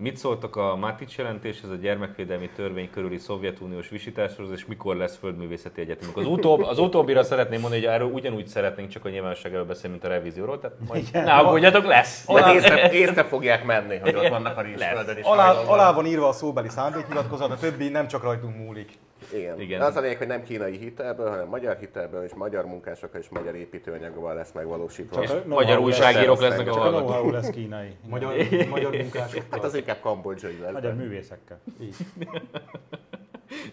[0.00, 5.80] Mit szóltak a Matic jelentéshez, a gyermekvédelmi törvény körüli szovjetuniós visításhoz, és mikor lesz földművészeti
[5.80, 6.16] egyetemünk?
[6.16, 9.90] Az, utóbb, az utóbbira szeretném mondani, hogy erről ugyanúgy szeretnénk csak a nyilvánosság előtt beszélni,
[9.90, 10.58] mint a revízióról.
[10.58, 11.24] Tehát majd Igen.
[11.24, 12.26] ne aggódjatok, lesz.
[12.26, 15.24] Majd észre, észre fogják menni, hogy ott vannak a rizsföldön is.
[15.24, 18.92] Alá, alá van írva a szóbeli szándéknyilatkozat, a többi nem csak rajtunk múlik.
[19.34, 19.60] Igen.
[19.60, 19.80] Igen.
[19.80, 23.54] Az a lényeg, hogy nem kínai hitelből, hanem magyar hitelből és magyar munkásokkal és magyar
[23.54, 25.20] építőanyaggal lesz megvalósítva.
[25.20, 27.08] Know-how Magyar újságírók lesznek a Csak a hallgatók.
[27.08, 27.96] know-how lesz kínai.
[28.08, 28.34] Magyar,
[28.70, 29.46] magyar munkásokkal.
[29.50, 30.72] Hát az inkább kambodzsai lesz.
[30.72, 31.60] Magyar művészekkel.
[31.80, 31.96] Így.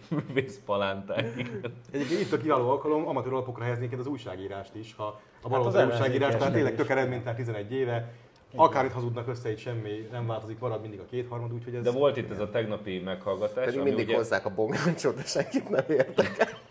[0.10, 1.26] Művész palánták.
[1.91, 4.93] Egyébként itt a kiváló alkalom, amatőr alapokra helyeznék az újságírást is.
[4.97, 8.12] Ha a baloldali az újságírás, tehát tényleg tök eredménytelen 11 éve,
[8.56, 11.84] akár itt hazudnak össze, itt semmi nem változik, marad mindig a kétharmad, úgyhogy ez...
[11.84, 15.24] De volt itt ez a tegnapi meghallgatás, Pedig ami mindig ugye, hozzák a bongáncsot, de
[15.24, 16.64] senkit nem értek.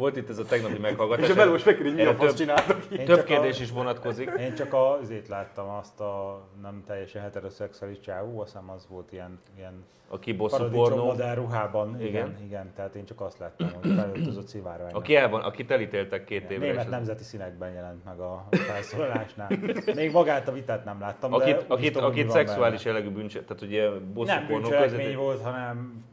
[0.00, 1.24] Volt itt ez a tegnapi meghallgatás.
[1.24, 3.70] És a belőle most megkérdezi, mi a fasz több, csináltak több csak kérdés a- is
[3.70, 4.30] vonatkozik.
[4.38, 9.40] Én csak azért láttam azt a nem teljesen heteroszexuális csávó, azt hiszem az volt ilyen,
[9.56, 11.04] ilyen A kibosszú paradicsom pornó.
[11.04, 11.88] modell ruhában.
[11.88, 12.26] Igen, Igen.
[12.28, 14.92] igen, igen, tehát én csak azt láttam, hogy felöltözött szivárvány.
[14.92, 16.54] Aki el van, akit elítéltek két évre.
[16.54, 19.48] és Német az- nemzeti színekben jelent meg a felszólalásnál.
[19.94, 23.40] Még magát a vitát nem láttam, de Akit, úgy akit, tudom, akit szexuális jellegű bűncse,
[23.42, 25.14] tehát ugye bosszú Nem bűncselekmény között.
[25.14, 26.04] volt, hanem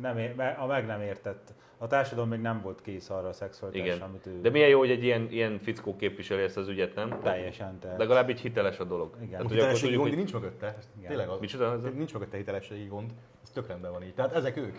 [0.00, 1.54] nem, ér- a meg nem értett.
[1.80, 4.90] A társadalom még nem volt kész arra a szexualitásra, amit ő De milyen jó, hogy
[4.90, 7.20] egy ilyen, ilyen fickó képviseli ezt az ügyet, nem?
[7.22, 7.96] teljesen te.
[7.96, 9.14] Legalább így hiteles a dolog.
[9.16, 9.30] Igen.
[9.30, 10.18] Tehát, Hitelességi tudjuk, gond, hogy...
[10.18, 10.76] nincs mögötte.
[10.96, 11.08] Igen.
[11.08, 11.40] Tényleg az.
[11.40, 11.82] Micsoda az?
[11.94, 13.10] Nincs mögötte hitelességi gond.
[13.42, 14.14] Ez tök rendben van így.
[14.14, 14.76] Tehát ezek ők.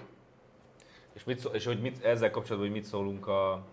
[1.13, 3.65] És, mit szól, és hogy mit, ezzel kapcsolatban, hogy mit szólunk a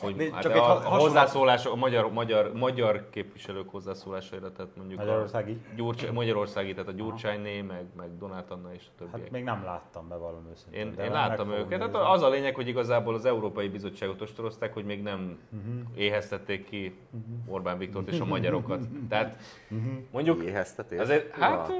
[0.00, 4.76] hogy Né- hát csak a, egy a hozzászólások, a magyar, magyar, magyar képviselők hozzászólásaira, tehát
[4.76, 5.52] mondjuk Magyarországi?
[5.70, 9.20] a Gyurcsány, Magyarországi, tehát a Gyurcsányné, meg, meg Donát Anna és a többiek.
[9.20, 10.80] Hát még nem láttam be valami őszintén.
[10.86, 11.84] Én, de én láttam őket, nézni.
[11.84, 15.80] hát az a lényeg, hogy igazából az Európai Bizottságot ostorozták, hogy még nem Mhm.
[15.94, 16.98] éheztették ki
[17.46, 18.84] Orbán Viktort és a magyarokat.
[19.08, 19.36] Tehát
[20.10, 20.98] mondjuk Éheztetés.
[20.98, 21.76] azért, hát Ura.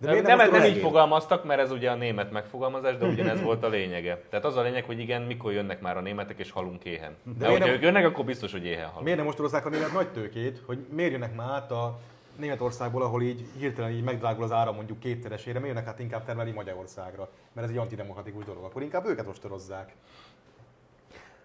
[0.00, 3.64] De nem, nem, nem így fogalmaztak, mert ez ugye a német megfogalmazás, de ugyanez volt
[3.64, 4.22] a lényege.
[4.30, 7.16] Tehát az a lényeg, hogy igen, mikor jönnek már a németek és halunk éhen.
[7.24, 9.02] De, de hogyha nem- ők jönnek, akkor biztos, hogy éhen halunk.
[9.02, 11.98] Miért nem mostorozzák a német nagy tőkét, hogy miért jönnek már át a
[12.36, 16.50] Németországból, ahol így hirtelen így megdrágul az ára mondjuk kétszeresére, miért jönnek át inkább termelni
[16.50, 17.28] Magyarországra?
[17.52, 18.64] Mert ez egy antidemokratikus dolog.
[18.64, 19.94] Akkor inkább őket ostorozzák.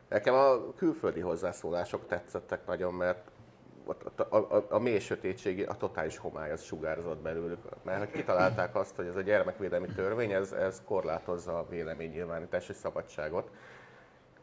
[0.09, 3.27] Nekem a külföldi hozzászólások tetszettek nagyon, mert
[3.87, 7.59] a, a, a, a mély sötétség, a totális homály az sugárzott belőlük.
[7.83, 13.49] Mert hogy kitalálták azt, hogy ez a gyermekvédelmi törvény, ez, ez korlátozza a véleménynyilvánítási szabadságot.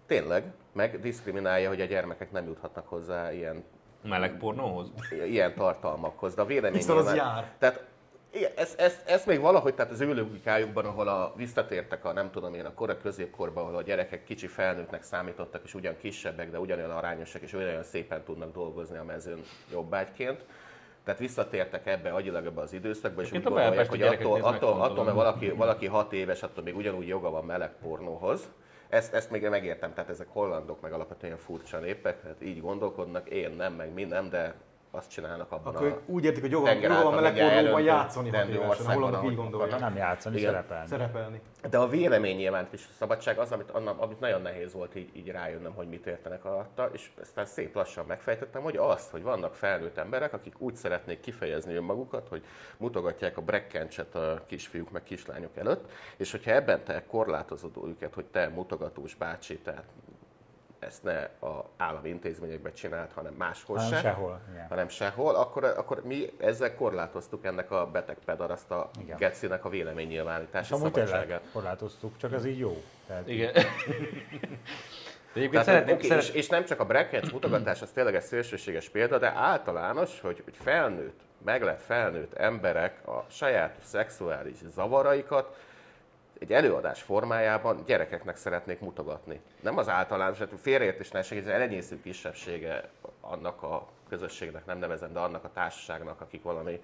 [0.06, 3.64] Tényleg, meg diszkriminálja, hogy a gyermekek nem juthatnak hozzá ilyen
[4.02, 4.90] Meleg pornóhoz?
[5.10, 7.52] ilyen tartalmakhoz, de a vélemény Hiszen az jár.
[7.58, 7.84] Tehát
[8.32, 12.30] igen, ez, ez, ez, még valahogy, tehát az ő logikájukban, ahol a, visszatértek a nem
[12.30, 16.58] tudom én, a kora középkorban, ahol a gyerekek kicsi felnőttnek számítottak, és ugyan kisebbek, de
[16.58, 20.44] ugyanolyan arányosak, és olyan szépen tudnak dolgozni a mezőn jobbágyként.
[21.04, 24.80] Tehát visszatértek ebbe agyilag ebbe az időszakba, és úgy Egyébként a gondolják, hogy attól, attól,
[24.80, 28.48] attól, mert valaki, valaki hat éves, attól még ugyanúgy joga van meleg pornóhoz.
[28.88, 33.50] Ezt, ezt még megértem, tehát ezek hollandok, meg alapvetően furcsa népek, hát így gondolkodnak, én
[33.50, 34.54] nem, meg mi nem, de
[34.94, 38.66] azt csinálnak abban Akkor a úgy értik, hogy joga, joga van elöntött játszani rendű hatélesen,
[38.66, 39.80] a országban, hollandok így gondolják.
[39.80, 40.50] Nem játszani, Igen.
[40.50, 40.88] szerepelni.
[40.88, 41.40] Szerepelni.
[41.70, 45.74] De a vélemény nyilvánítási szabadság az, amit, annak, amit nagyon nehéz volt így, így rájönnöm,
[45.74, 50.32] hogy mit értenek alatta, és aztán szép lassan megfejtettem, hogy azt, hogy vannak felnőtt emberek,
[50.32, 52.44] akik úgy szeretnék kifejezni önmagukat, hogy
[52.76, 58.24] mutogatják a brekkencset a kisfiúk meg kislányok előtt, és hogyha ebben te korlátozod őket, hogy
[58.24, 59.84] te mutogatós bácsi, tehát
[60.82, 61.18] ezt ne
[61.48, 64.66] a állami intézményekben csinált, hanem máshol Hanem se, sehol, igen.
[64.68, 69.16] hanem sehol, akkor, akkor mi ezzel korlátoztuk ennek a beteg pedaraszt a Igen.
[69.16, 71.42] gecinek a véleménynyilvánítási szabadságát.
[71.52, 72.82] korlátoztuk, csak ez így jó.
[73.06, 73.52] Tehát Igen.
[73.52, 76.22] De egyébként Tehát, szeretném, okay, szeret...
[76.22, 80.42] és, és, nem csak a brackets mutogatás, az tényleg egy szélsőséges példa, de általános, hogy,
[80.44, 85.56] hogy felnőtt, meglett felnőtt emberek a saját szexuális zavaraikat
[86.42, 89.40] egy előadás formájában gyerekeknek szeretnék mutogatni.
[89.60, 92.88] Nem az általános, hát félreértés ne ez az elenyésző kisebbsége
[93.20, 96.82] annak a közösségnek, nem nevezem, de annak a társaságnak, akik valami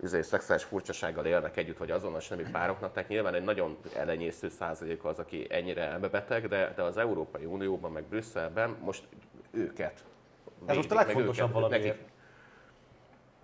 [0.00, 5.04] üzé, szexuális furcsasággal élnek együtt, vagy azonos nemű pároknak, tehát nyilván egy nagyon elenyésző százalék
[5.04, 9.04] az, aki ennyire elmebeteg, de, de az Európai Unióban, meg Brüsszelben most
[9.50, 10.04] őket
[10.66, 12.08] Ez most védik, a legfontosabb nekik-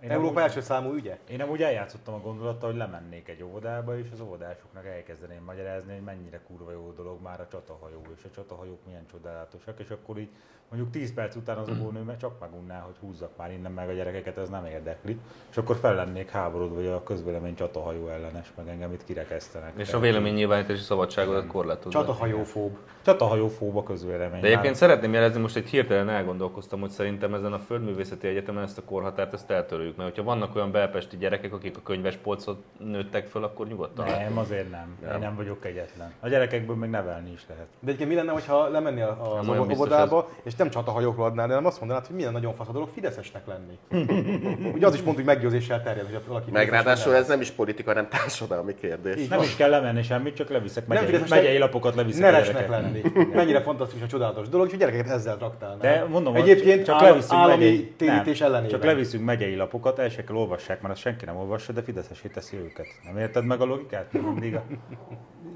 [0.03, 1.17] Én Európa amúgy- első számú ügye?
[1.29, 6.03] Én amúgy eljátszottam a gondolattal, hogy lemennék egy óvodába, és az óvodásoknak elkezdeném magyarázni, hogy
[6.03, 10.29] mennyire kurva jó dolog már a csatahajó, és a csatahajók milyen csodálatosak, és akkor így
[10.69, 13.91] mondjuk 10 perc után az óvónő meg csak megunná, hogy húzzak már innen meg a
[13.91, 15.19] gyerekeket, ez nem érdekli.
[15.49, 19.73] És akkor fel lennék háborodva, hogy a közvélemény csatahajó ellenes, meg engem itt kirekesztenek.
[19.75, 21.99] És a véleménynyilvánítási szabadságodat korlátozza.
[21.99, 22.77] Csatahajófób.
[23.01, 24.41] Csatahajó fób a közvélemény.
[24.41, 28.63] De egyébként Már- szeretném jelezni, most egy hirtelen elgondolkoztam, hogy szerintem ezen a Földművészeti Egyetemen
[28.63, 29.47] ezt a korhatárt ezt
[29.87, 34.29] eltöröljük, mert hogyha vannak olyan belpesti gyerekek, akik a könyvespolcot nőttek föl, akkor nyugodtan lehet.
[34.29, 34.97] Nem, azért nem.
[35.13, 36.13] Én nem vagyok egyetlen.
[36.19, 37.65] A gyerekekből még nevelni is lehet.
[37.79, 41.79] De egyébként mi lenne, hogyha lemennél az Nem óvodába, és nem csatahajókról adnál, hanem azt
[41.79, 43.77] mondanád, hogy milyen nagyon fasz a dolog Fideszesnek lenni.
[44.75, 47.89] Ugye az is pont, hogy meggyőzéssel terjed, hogy valaki Meg ráadásul ez nem is politika,
[47.89, 49.15] hanem társadalmi kérdés.
[49.17, 52.69] Így Nem is kell lemenni semmit, csak leviszek megyei, Fideszesnek, megyei lapokat leviszek a Neresnek
[52.69, 53.01] lenni.
[53.33, 55.77] Mennyire fantasztikus a csodálatos dolog, és a gyerekeket ezzel traktálnál.
[55.77, 56.89] De mondom, Egyébként
[57.27, 58.67] állami térítés nem.
[58.67, 62.27] Csak leviszünk megyei lapokat, el se kell olvassák, mert azt senki nem olvassa, de Fideszesé
[62.27, 62.85] teszi őket.
[63.03, 64.11] Nem érted meg a logikát?
[64.11, 64.63] Mindig a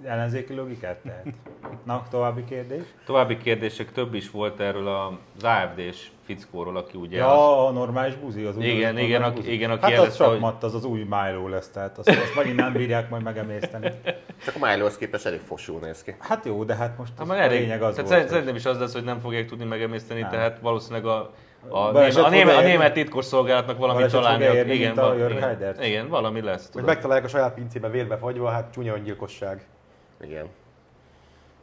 [0.03, 1.25] ellenzéki logikát tehát.
[1.85, 2.81] Na, további kérdés?
[3.05, 8.15] További kérdések több is volt erről az AFD-s fickóról, aki ugye az- Ja, a normális
[8.15, 9.51] buzi, az új Igen, normális igen, aki- buzi.
[9.53, 12.35] igen, aki Hát az jelezte, hogy- sakmat, az az új Milo lesz, tehát azt, azt
[12.35, 13.91] megint nem bírják majd megemészteni.
[14.45, 16.15] Csak a Milo-hoz képest elég fosul néz ki.
[16.19, 18.55] Hát jó, de hát most Hát az már a elég, lényeg az tehát volt, szerintem
[18.55, 20.29] is az lesz, hogy nem fogják tudni megemészteni, Nem.
[20.29, 21.33] tehát valószínűleg a,
[21.67, 24.43] a, a, német, a német titkos szolgálatnak valami találni.
[24.43, 26.69] érni, igen, a igen, igen, valami lesz.
[26.73, 29.65] Hogy megtalálják a saját pincébe vérbe fagyva, hát csúnya öngyilkosság.
[30.21, 30.47] Igen.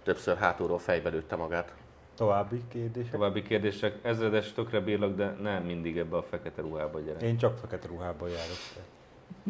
[0.02, 1.72] Többször hátulról fejbe lőtte magát.
[2.16, 3.10] További kérdések?
[3.10, 3.94] További kérdések.
[4.02, 7.18] Ezredes tökre bírlak, de nem mindig ebbe a fekete ruhába gyere.
[7.26, 8.86] Én csak fekete ruhában járok.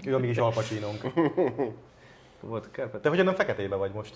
[0.04, 1.00] Ő a mi kis alpacsinónk.
[2.40, 2.68] Volt?
[3.02, 4.14] Te hogyan nem feketébe vagy most?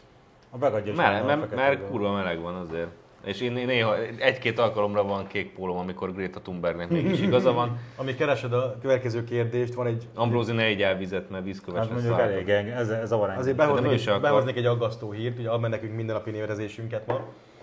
[0.50, 2.88] A mert, mert kurva meleg van azért.
[3.24, 7.78] És én néha egy-két alkalomra van kék pólom, amikor Greta Thunbergnek mégis igaza van.
[7.96, 10.06] Amíg keresed a következő kérdést, van egy...
[10.14, 12.48] Ambrózi ne így elvizet, mert vízköves lesz mondjuk szálltok.
[12.48, 13.38] elég, ez, ez a varány.
[13.38, 17.20] Azért behoznék, egy, behoznék egy aggasztó hírt, ugye ad nekünk mindennapi névrezésünket ma.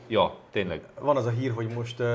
[0.08, 0.82] Ja, tényleg.
[1.00, 2.08] Van az a hír, hogy most uh,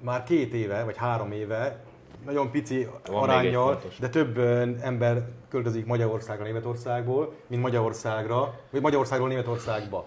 [0.00, 1.82] már két éve, vagy három éve,
[2.24, 9.28] nagyon pici Van arányjal, de több uh, ember költözik Magyarországra Németországból, mint Magyarországra, vagy Magyarországról
[9.28, 10.06] Németországba.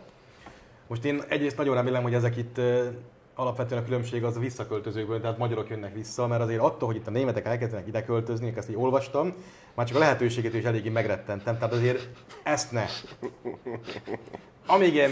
[0.87, 2.61] Most én egyrészt nagyon remélem, hogy ezek itt
[3.35, 7.07] alapvetően a különbség az a visszaköltözőkből, tehát magyarok jönnek vissza, mert azért attól, hogy itt
[7.07, 9.33] a németek elkezdenek ide költözni, ezt így olvastam,
[9.73, 12.07] már csak a lehetőségét is eléggé megrettentem, tehát azért
[12.43, 12.85] ezt ne.
[14.65, 15.11] Amíg ilyen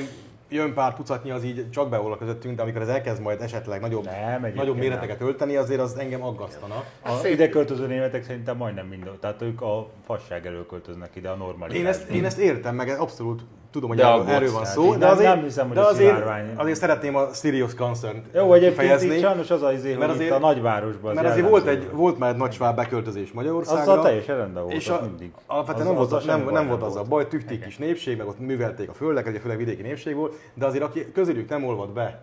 [0.49, 4.05] jön pár tucatnyi, az így csak beolva közöttünk, de amikor ez elkezd majd esetleg nagyobb,
[4.05, 4.86] Nem, nagyobb nem.
[4.86, 6.84] méreteket ölteni, azért az engem aggasztana.
[7.01, 11.36] A ide költöző németek szerintem majdnem minden, tehát ők a fasság elől költöznek ide a
[11.36, 11.84] normalitásba.
[11.84, 13.41] Én ezt, én ezt értem, meg abszolút
[13.76, 16.15] tudom, hogy De erről, erről van szó, de nem- azért, nem hiszem, hogy de azért,
[16.15, 20.32] szivárvány- azért szeretném a serious concern Jó, egyébként itt sajnos az az izé, mert azért-
[20.32, 23.82] a nagyvárosban az Mert azért volt, egy, volt már egy nagy sváb beköltözés Magyarországra.
[23.82, 25.32] Azzal teljesen rendben volt, és az a, mindig.
[25.47, 28.28] Alapvetően Az- nem, volt, azzal nem, nem volt az a baj, tükték kis népség, meg
[28.28, 31.89] ott művelték a földeket, ugye főleg vidéki népség volt, de azért aki közülük nem olvad
[31.89, 32.21] be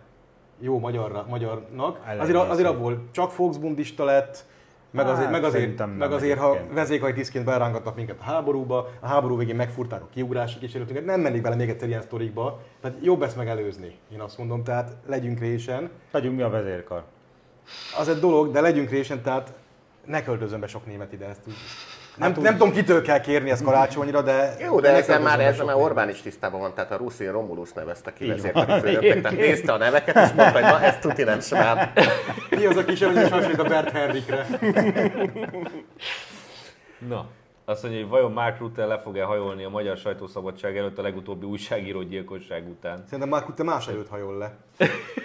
[0.59, 4.45] jó magyarra, magyarnak, azért, azért abból csak Volksbundista lett,
[4.93, 6.11] meg azért, Hát, meg azért, meg
[6.77, 11.21] azért ha tisztként berángattak minket a háborúba, a háború végén megfurták a kiugrási kísérletünket, nem
[11.21, 15.39] mennék bele még egyszer ilyen sztorikba, tehát jobb ezt megelőzni, én azt mondom, tehát legyünk
[15.39, 15.89] résen.
[16.11, 17.03] Legyünk mi a vezérkar.
[17.99, 19.53] Az egy dolog, de legyünk résen, tehát
[20.05, 21.41] ne költözön be sok német ide, ezt
[22.13, 24.55] úgy Nem, nem tudom, kitől kell kérni ezt karácsonyra, de...
[24.59, 28.13] Jó, de ezzel már, ezzel már Orbán is tisztában van, tehát a Ruszin Romulus nevezte
[28.13, 28.79] ki Így vezérkari van.
[28.79, 31.91] főnöknek, tehát nézte a neveket, és mondta, hogy na, ez tuti nem smán.
[32.49, 34.47] Mi az a kis, hogy hasonlít a Bert Henrikre?
[37.07, 37.25] Na,
[37.65, 41.45] azt mondja, hogy vajon Mark Rutte le fog-e hajolni a magyar sajtószabadság előtt a legutóbbi
[41.45, 43.03] újságíró gyilkosság után?
[43.05, 44.57] Szerintem már te más előtt hajol le.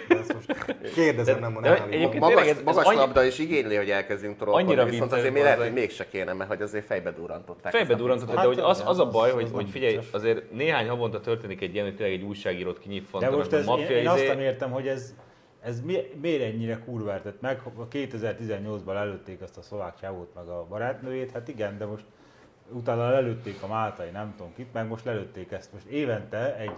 [0.07, 2.19] De ezt most kérdezem, nem De mondom.
[2.19, 5.43] Magas, ez- ez magas annyi- labda is igényli, hogy elkezdjünk Annyira trollkodni, viszont azért még
[5.43, 7.71] lehet, hogy mégse kéne, mert hogy azért fejbe durrantották.
[7.71, 8.41] Fejbe ezt a durrantott, fickót.
[8.43, 11.19] de hogy az, igen, az a baj, az- hogy, az hogy figyelj, azért néhány havonta
[11.19, 14.07] történik egy ilyen, hogy tényleg egy újságírót De kinyitfantanak, most a ez, én, maffia én
[14.07, 14.27] azt izé.
[14.27, 15.15] nem értem, hogy ez,
[15.61, 17.61] ez mi, miért ennyire kurvárt tett meg?
[17.77, 22.03] A 2018-ban lelőtték azt a szlovák csávót meg a barátnőjét, hát igen, de most
[22.73, 25.73] utána lelőtték a Máltai, nem tudom kit, meg most lelőtték ezt.
[25.73, 26.71] Most évente egy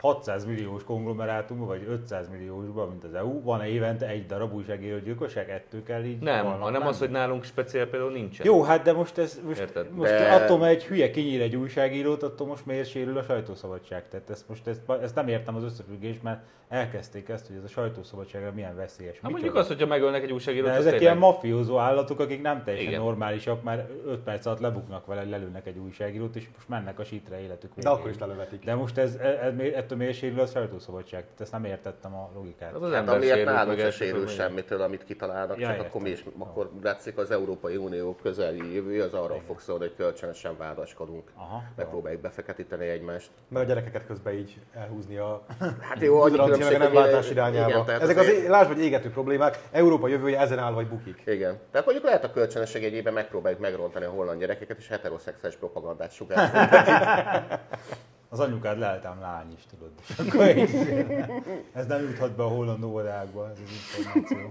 [0.00, 5.50] 600 milliós konglomerátumban, vagy 500 milliósban, mint az EU, van évente egy darab újságíró gyilkosság,
[5.50, 6.92] ettől kell így Nem, holnap hanem lenni?
[6.92, 8.46] az, hogy nálunk speciál például nincsen.
[8.46, 9.90] Jó, hát de most, ez, most, Érted?
[9.92, 14.08] most De- attól, mert egy hülye kinyír egy újságírót, attól most miért sérül a sajtószabadság?
[14.08, 16.40] Tehát ezt most ezt, ezt nem értem az összefüggést, mert
[16.70, 19.18] elkezdték ezt, hogy ez a sajtószabadságra milyen veszélyes.
[19.22, 22.42] Hát mondjuk azt, hogyha megölnek egy újságírót, de az ezek tényleg- ilyen mafiózó állatok, akik
[22.42, 23.00] nem teljesen Igen.
[23.00, 27.40] normálisak, már 5 perc alatt lebuknak vele, lelőnek egy újságírót, és most mennek a sítre
[27.40, 27.96] életük De végéig.
[27.98, 28.64] akkor is lelövetik.
[28.64, 31.22] De most ez, ez, ez, ettől miért sérül a sajtószabadság?
[31.22, 32.72] Tehát ezt nem értettem a logikát.
[32.72, 35.86] Hát az Hát amiért nálunk se sérül semmitől, amit kitalálnak, Ja, csak értem.
[35.88, 39.94] akkor mi is, akkor látszik az Európai Unió közeli jövője, az arról fog szólni, hogy
[39.96, 41.30] kölcsönösen vádaskodunk.
[41.34, 41.62] Aha.
[41.76, 43.30] Megpróbáljuk befeketíteni egymást.
[43.48, 45.42] Meg a gyerekeket közben így elhúzni a
[45.80, 46.20] Hát jó,
[46.66, 47.68] a nem hogy- váltás irányába.
[47.68, 50.86] Igen, tehát Ezek az, azért- é- lásd, vagy égető problémák, Európa jövője ezen áll vagy
[50.86, 51.22] bukik.
[51.26, 51.58] Igen.
[51.70, 56.58] Tehát mondjuk lehet a kölcsönösség egyében megpróbáljuk megrontani a holland gyerekeket, és heteroszexuális propagandát sugározni.
[58.32, 59.90] Az anyukád leltám lány is, tudod.
[61.74, 64.50] Ez nem juthat be a holland óvodákba, ez az információ.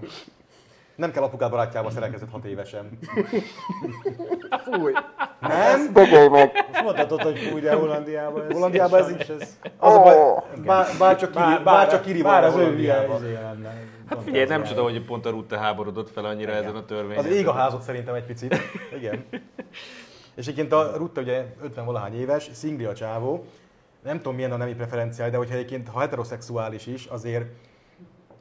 [0.99, 2.99] Nem kell apukád barátjával szerelkezett hat évesen.
[4.71, 4.91] Fúj!
[5.39, 5.91] Nem?
[6.29, 8.51] Most mondhatod, hogy fúj, de Hollandiában ez...
[8.51, 10.15] Hollandiában ez sajnos így- Az a baj,
[10.65, 12.87] bár, bár csak kiri, Bár, bár, csak kiri bár van az ő izé
[13.33, 13.73] lenne.
[14.09, 17.25] Hát figyelj, nem csoda, hogy pont a Rutte háborodott fel annyira ezen a törvényen.
[17.25, 18.55] Az ég a házot szerintem egy picit.
[18.97, 19.25] Igen.
[20.35, 23.45] És egyébként a Rutte ugye 50 valahány éves, szingli a csávó.
[24.03, 27.45] Nem tudom milyen a nemi preferenciája, de hogyha egyébként ha heteroszexuális is, azért,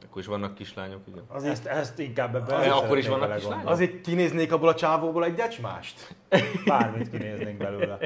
[0.09, 1.19] Akkor is vannak kislányok, ugye?
[1.27, 3.69] azért, Ezt, ezt inkább ebben Azért nem akkor is vannak kislányok?
[3.69, 6.15] azért kinéznék abból a csávóból egy decsmást.
[6.65, 7.99] Bármit kinéznénk belőle.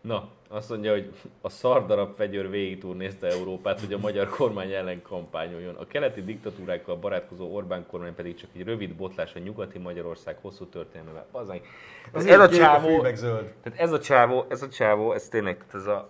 [0.00, 5.74] Na, azt mondja, hogy a szardarab fegyőr végigturnézte Európát, hogy a magyar kormány ellen kampányoljon.
[5.74, 10.66] A keleti diktatúrákkal barátkozó Orbán kormány pedig csak egy rövid botlás a nyugati Magyarország hosszú
[10.66, 11.26] történelmével.
[11.32, 11.66] Bazzánk.
[12.12, 16.08] Az Ez a csávó, tehát ez a csávó, ez a csávó, ez tényleg, ez a,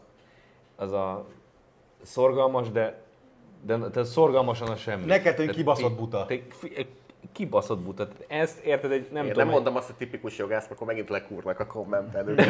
[0.77, 1.27] az a
[2.03, 3.04] szorgalmas, de,
[3.67, 5.05] de tehát szorgalmasan a semmi.
[5.05, 6.25] Neked egy kibaszott buta.
[6.29, 6.43] egy-
[6.77, 6.87] egy
[7.33, 8.09] Kibaszott buta.
[8.29, 11.61] Ezt érted, egy nem Én tudom, nem mondom azt, hogy tipikus jogász, akkor megint lekúrnak
[11.61, 12.41] a kommentelők.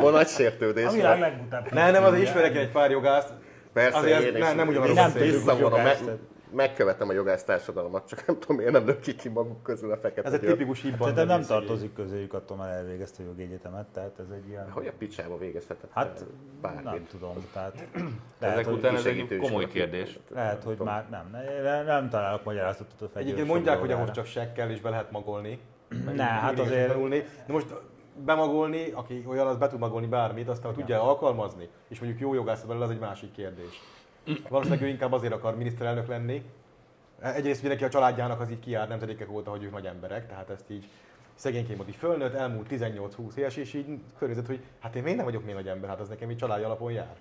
[0.00, 0.84] Van nagy sértődés.
[0.86, 1.72] A világ legbutább.
[1.72, 3.32] Ne, nem, azért ismerek egy pár jogászt.
[3.72, 6.20] Persze, Azért én nem, nem ugyanarról Nem beszélünk.
[6.50, 10.28] Megkövetem a jogász társadalmat, csak nem tudom, miért nem lök ki maguk közül a fekete
[10.28, 10.98] Ez egy tipikus hibban.
[10.98, 14.70] Szerintem nem tartozik közéjük, attól már elvégezte a jogegyetemet, tehát ez egy ilyen...
[14.70, 15.90] Hogy a picsába végezhetett?
[15.92, 16.24] Hát
[16.60, 16.84] bármit.
[16.84, 17.86] nem tudom, tehát
[18.38, 20.18] Ezek hogy, után ez egy komoly kérdés.
[20.28, 24.26] lehet, hogy már nem, nem, nem találok magyarázatot a fegyős Egyébként mondják, hogy ahhoz csak
[24.26, 25.58] sekkel is be lehet magolni.
[26.14, 26.94] Ne, hát azért-.
[27.46, 27.74] De most
[28.24, 32.62] bemagolni, aki olyan, az be tud magolni bármit, aztán tudja alkalmazni, és mondjuk jó jogász
[32.62, 33.82] belőle, az egy másik kérdés.
[34.48, 36.42] Valószínűleg ő inkább azért akar miniszterelnök lenni.
[37.20, 40.70] Egyrészt mindenki a családjának az így kiárt nemzedékek óta, hogy ők nagy emberek, tehát ezt
[40.70, 40.88] így
[41.34, 43.86] szegényként ott így fölnőtt, elmúlt 18-20 éves, és így
[44.18, 46.64] körülzött, hogy hát én még nem vagyok még nagy ember, hát az nekem így család
[46.64, 47.16] alapon jár.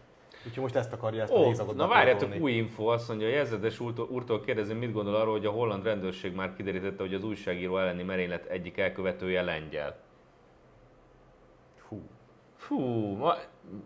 [0.46, 3.36] Úgyhogy most ezt akarja, ezt a Ó, hézagot na várjátok, új info, azt mondja, hogy
[3.36, 7.24] Jezedes úrtól, úrtól kérdezem, mit gondol arról, hogy a holland rendőrség már kiderítette, hogy az
[7.24, 9.98] újságíró elleni merénylet egyik elkövetője lengyel.
[12.66, 12.80] Fú.
[13.18, 13.36] Ma,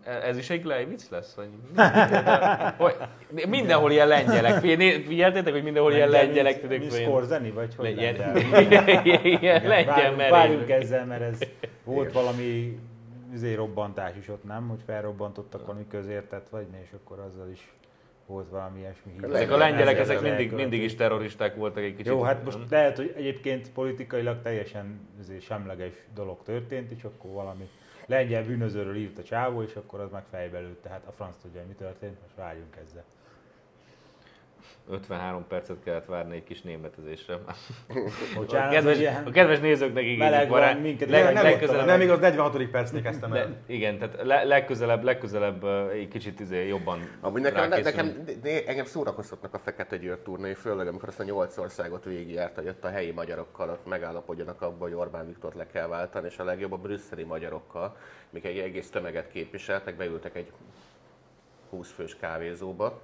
[0.04, 1.34] ez is egy Gleiwitz lesz?
[1.34, 1.48] Vagy?
[2.76, 2.96] Hogy,
[3.48, 4.60] mindenhol ilyen lengyelek.
[4.60, 8.14] Figyel- Figyeltétek, hogy mindenhol ilyen lengyelek Mi tudok Skorzeni, vagy hogy Ilyen,
[9.40, 11.38] ilyen lengyel Várjunk, várjunk ezzel, mert ez
[11.84, 12.78] volt valami
[13.32, 14.68] üzé robbantás is ott, nem?
[14.68, 17.74] Hogy felrobbantottak valami közértet, vagy ne, és akkor azzal is
[18.26, 19.24] volt valami ilyesmi hír.
[19.24, 22.12] Ezek a lengyelek, ezek mindig, mindig is terroristák voltak egy kicsit.
[22.12, 27.68] Jó, hát most lehet, hogy egyébként politikailag teljesen izé, semleges dolog történt, és akkor valami
[28.10, 30.82] lengyel bűnözőről írt a csávó, és akkor az meg fejbe lőtt.
[30.82, 33.04] Tehát a franc tudja, hogy mi történt, most várjunk ezzel.
[34.90, 37.38] 53 percet kellett várni egy kis németezésre.
[38.36, 41.86] Bocsánat, a, kedves, ilyen a kedves nézőknek meleg van, barát- minket leg- Nem, nem, legközelebb-
[41.86, 42.70] nem igaz, 46.
[42.70, 43.46] percnél kezdtem el.
[43.46, 48.64] de, igen, tehát le, legközelebb, legközelebb egy kicsit izé jobban Amúgy nekem, ne, nekem né,
[48.66, 52.84] engem szórakoztatnak a Fekete Győr turné, főleg amikor azt a nyolc országot végigjárta, hogy ott
[52.84, 56.72] a helyi magyarokkal ott megállapodjanak abban, hogy Orbán Viktort le kell váltani, és a legjobb
[56.72, 57.96] a brüsszeli magyarokkal,
[58.30, 60.52] mik egy egész tömeget képviseltek, beültek egy
[61.70, 63.00] 20 fős kávézóba,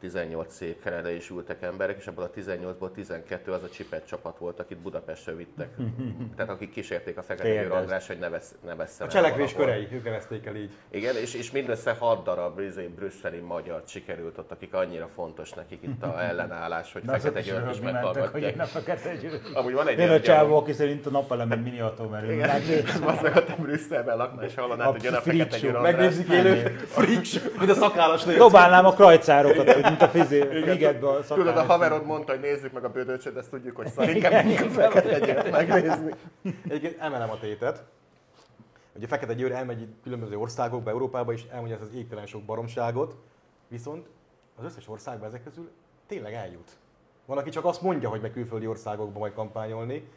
[0.00, 4.38] 18 székre le is ültek emberek, és abból a 18-ból 12 az a csipet csapat
[4.38, 5.74] volt, akit Budapestre vittek.
[6.36, 7.74] Tehát akik kísérték a Fekete.
[7.74, 10.70] András, hogy ne, vesz, ne vesszen A el cselekvés körei, ők nevezték el így.
[10.90, 15.82] Igen, és, és mindössze hat darab izé, brüsszeli magyar sikerült ott, akik annyira fontos nekik
[15.82, 18.56] itt a ellenállás, hogy Na, azok Fekete Győrt is meghallgatják.
[18.56, 19.58] a.
[19.58, 22.42] Amúgy van egy Én a csávó, aki szerint a napelemen mini atomerő.
[23.06, 25.82] Az meg, ha te Brüsszelben laknál, és hallanád, A hogy jön a freak Fekete András.
[25.82, 28.24] Megnézik élő friks, mint a szakállas.
[28.24, 32.72] Dobálnám a krajcárokat, hogy mint a fizé, ligetbe a Tudod, a haverod mondta, hogy nézzük
[32.72, 36.14] meg a bődöcsöt, ezt tudjuk, hogy szar, inkább Fekete megnézni.
[36.42, 37.84] Egyébként emelem a tétet.
[38.96, 43.16] Ugye Fekete Győr elmegy különböző országokba, Európába, és elmondja ezt az égtelen sok baromságot,
[43.68, 44.06] viszont
[44.56, 45.70] az összes országban ezek közül
[46.06, 46.70] tényleg eljut.
[47.26, 50.08] Van, aki csak azt mondja, hogy meg külföldi országokba majd kampányolni.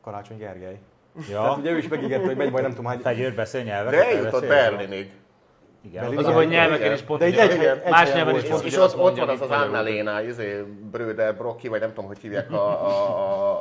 [0.00, 0.80] Karácsony Gergely.
[1.14, 2.98] Tehát Ja, ugye ő is megígérte, hogy megy majd nem tudom hány...
[2.98, 4.00] fegyőr beszél nyelveket.
[4.00, 5.12] De eljutott Berlinig.
[5.84, 8.34] Igen, Berlin- Az a, hogy nyelveken is pont De egy- ugyanaz- egy- egy- más nyelven
[8.36, 9.64] is pont És ott, ott van az az magyarul.
[9.64, 12.86] Anna-Léna, izé, Bröder, Brocki, vagy nem tudom, hogy hívják a...
[12.86, 12.88] a,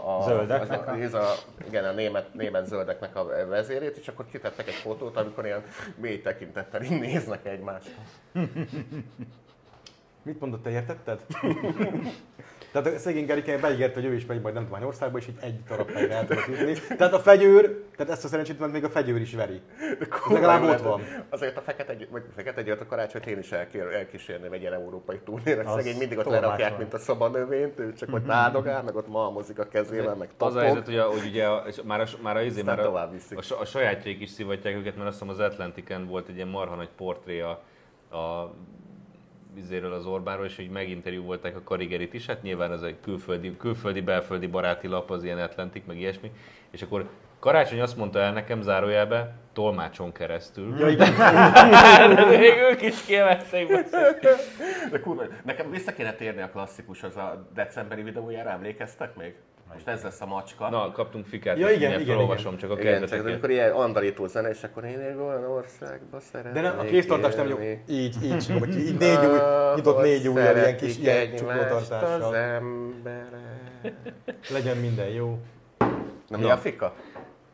[0.08, 1.34] a, a Zöldeknek a, a,
[1.68, 5.64] igen, a német, német zöldeknek a vezérét, és akkor kitettek egy fotót, amikor ilyen
[5.96, 7.92] mély tekintettel így néznek egymásra.
[10.24, 11.20] Mit mondott, te értetted?
[12.72, 15.38] Tehát a szegény Gerike beígért, hogy ő is megy majd nem tudom országba, és így
[15.42, 16.96] egy darab helyre el tudott jutni.
[16.98, 19.62] Tehát a fegyőr, tehát ezt a szerencsétlenet még a fegyőr is veri.
[20.10, 21.02] Kurva legalább ott van.
[21.30, 25.20] Azért a Fekete, vagy Fekete Győrt a karácsonyt én is elkér, elkísérném egy ilyen európai
[25.26, 25.76] turnéra.
[25.76, 26.80] Szegény mindig ott lerakják, van.
[26.80, 30.60] mint a szabadnövényt, ő csak ott áldogál, meg ott malmozik a kezével, meg Az a
[30.60, 30.62] tapog.
[30.64, 33.38] helyzet, hogy, a, hogy ugye a, már a, már a, izé, már a, tovább viszik.
[33.38, 36.76] a, a, sajátjaik is szivatják őket, mert azt hiszem az Atlantiken volt egy ilyen marha
[36.76, 37.50] nagy portré a,
[38.18, 38.54] a
[39.62, 43.58] izéről az Orbánról, és hogy meginterjú volták a Karigerit is, hát nyilván ez egy külföldi,
[43.58, 46.32] külföldi, belföldi baráti lap, az ilyen Atlantik, meg ilyesmi,
[46.72, 47.10] és akkor
[47.40, 50.80] Karácsony azt mondta el nekem zárójelbe, tolmácson keresztül.
[50.80, 51.16] Ja, igen.
[52.16, 53.68] De még ők is kieveszték.
[54.92, 59.34] De kurva, nekem vissza kéne térni a klasszikus, az a decemberi videójára, emlékeztek még?
[59.74, 60.70] Most ez lesz a macska.
[60.70, 64.50] Na, kaptunk fikát, Ja, igen, igen, felolvasom, csak a Igen, csak amikor ilyen andalító zene,
[64.50, 67.60] és akkor én egy olyan országba szeretnék De nem, a kéztartás nem jó.
[67.60, 68.16] Így, így,
[68.50, 69.38] így, így, négy új,
[69.76, 72.36] nyitott négy ujjal, ilyen kis ilyen Az csuklótartással.
[72.36, 73.94] emberek.
[74.54, 75.38] Legyen minden jó.
[76.28, 76.94] Na mi a fika?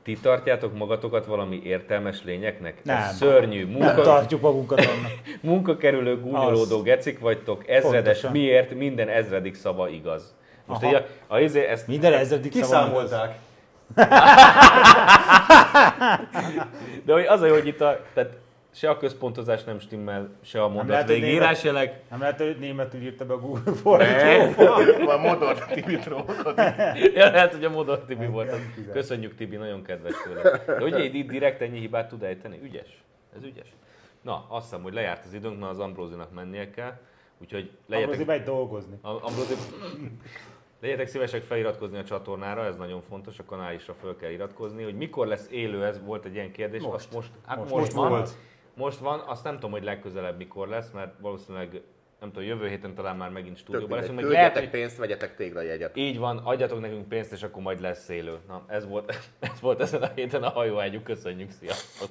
[0.04, 2.84] Ti tartjátok magatokat valami értelmes lényeknek?
[2.84, 2.98] Nem.
[2.98, 3.64] Ez szörnyű.
[3.66, 5.12] Nem Munka, tartjuk magunkat annak.
[5.42, 6.84] munkakerülő, gúnyolódó Az.
[6.84, 8.32] gecik vagytok, ezredes, Pontosan.
[8.32, 10.36] miért minden ezredik szava igaz?
[10.68, 10.92] Most Aha.
[10.92, 13.38] így a, a, izé, ezt, Minden ezredik Kiszámolták.
[17.06, 18.32] de hogy az a jó, hogy itt a, tehát
[18.74, 22.02] se a központozás nem stimmel, se a mondat német- írásjelek.
[22.10, 25.14] Nem lehet, hogy németül írta be a Google fordítóba.
[25.14, 26.00] a Modor Tibi.
[27.14, 28.56] Ja, lehet, hogy a Modor Tibi volt.
[28.92, 30.62] Köszönjük Tibi, nagyon kedves tőle.
[30.66, 32.60] De ugye itt direkt ennyi hibát tud ejteni?
[32.64, 33.04] Ügyes.
[33.38, 33.68] Ez ügyes.
[34.22, 36.94] Na, azt hiszem, hogy lejárt az időnk, mert az Ambrózinak mennie kell.
[37.42, 39.00] Úgyhogy legyetek, Ambrózi megy dolgozni.
[39.02, 39.54] Ambrózi,
[40.82, 44.84] legyetek szívesek feliratkozni a csatornára, ez nagyon fontos, a kanálisra fel kell iratkozni.
[44.84, 46.82] Hogy mikor lesz élő, ez volt egy ilyen kérdés.
[46.82, 46.94] Most.
[46.96, 47.82] Azt most, hát most, Most.
[47.82, 48.10] most, van.
[48.10, 48.38] volt.
[48.76, 51.82] Most van, azt nem tudom, hogy legközelebb mikor lesz, mert valószínűleg
[52.20, 54.20] nem tudom, jövő héten talán már megint stúdióban leszünk.
[54.20, 55.98] Meg lehet, hogy pénzt, vegyetek téglalajegyet.
[55.98, 58.38] így van, adjatok nekünk pénzt, és akkor majd lesz élő.
[58.48, 61.04] Na, ez volt, ez volt ezen a héten a hajóágyuk.
[61.04, 62.10] Köszönjük, sziasztok!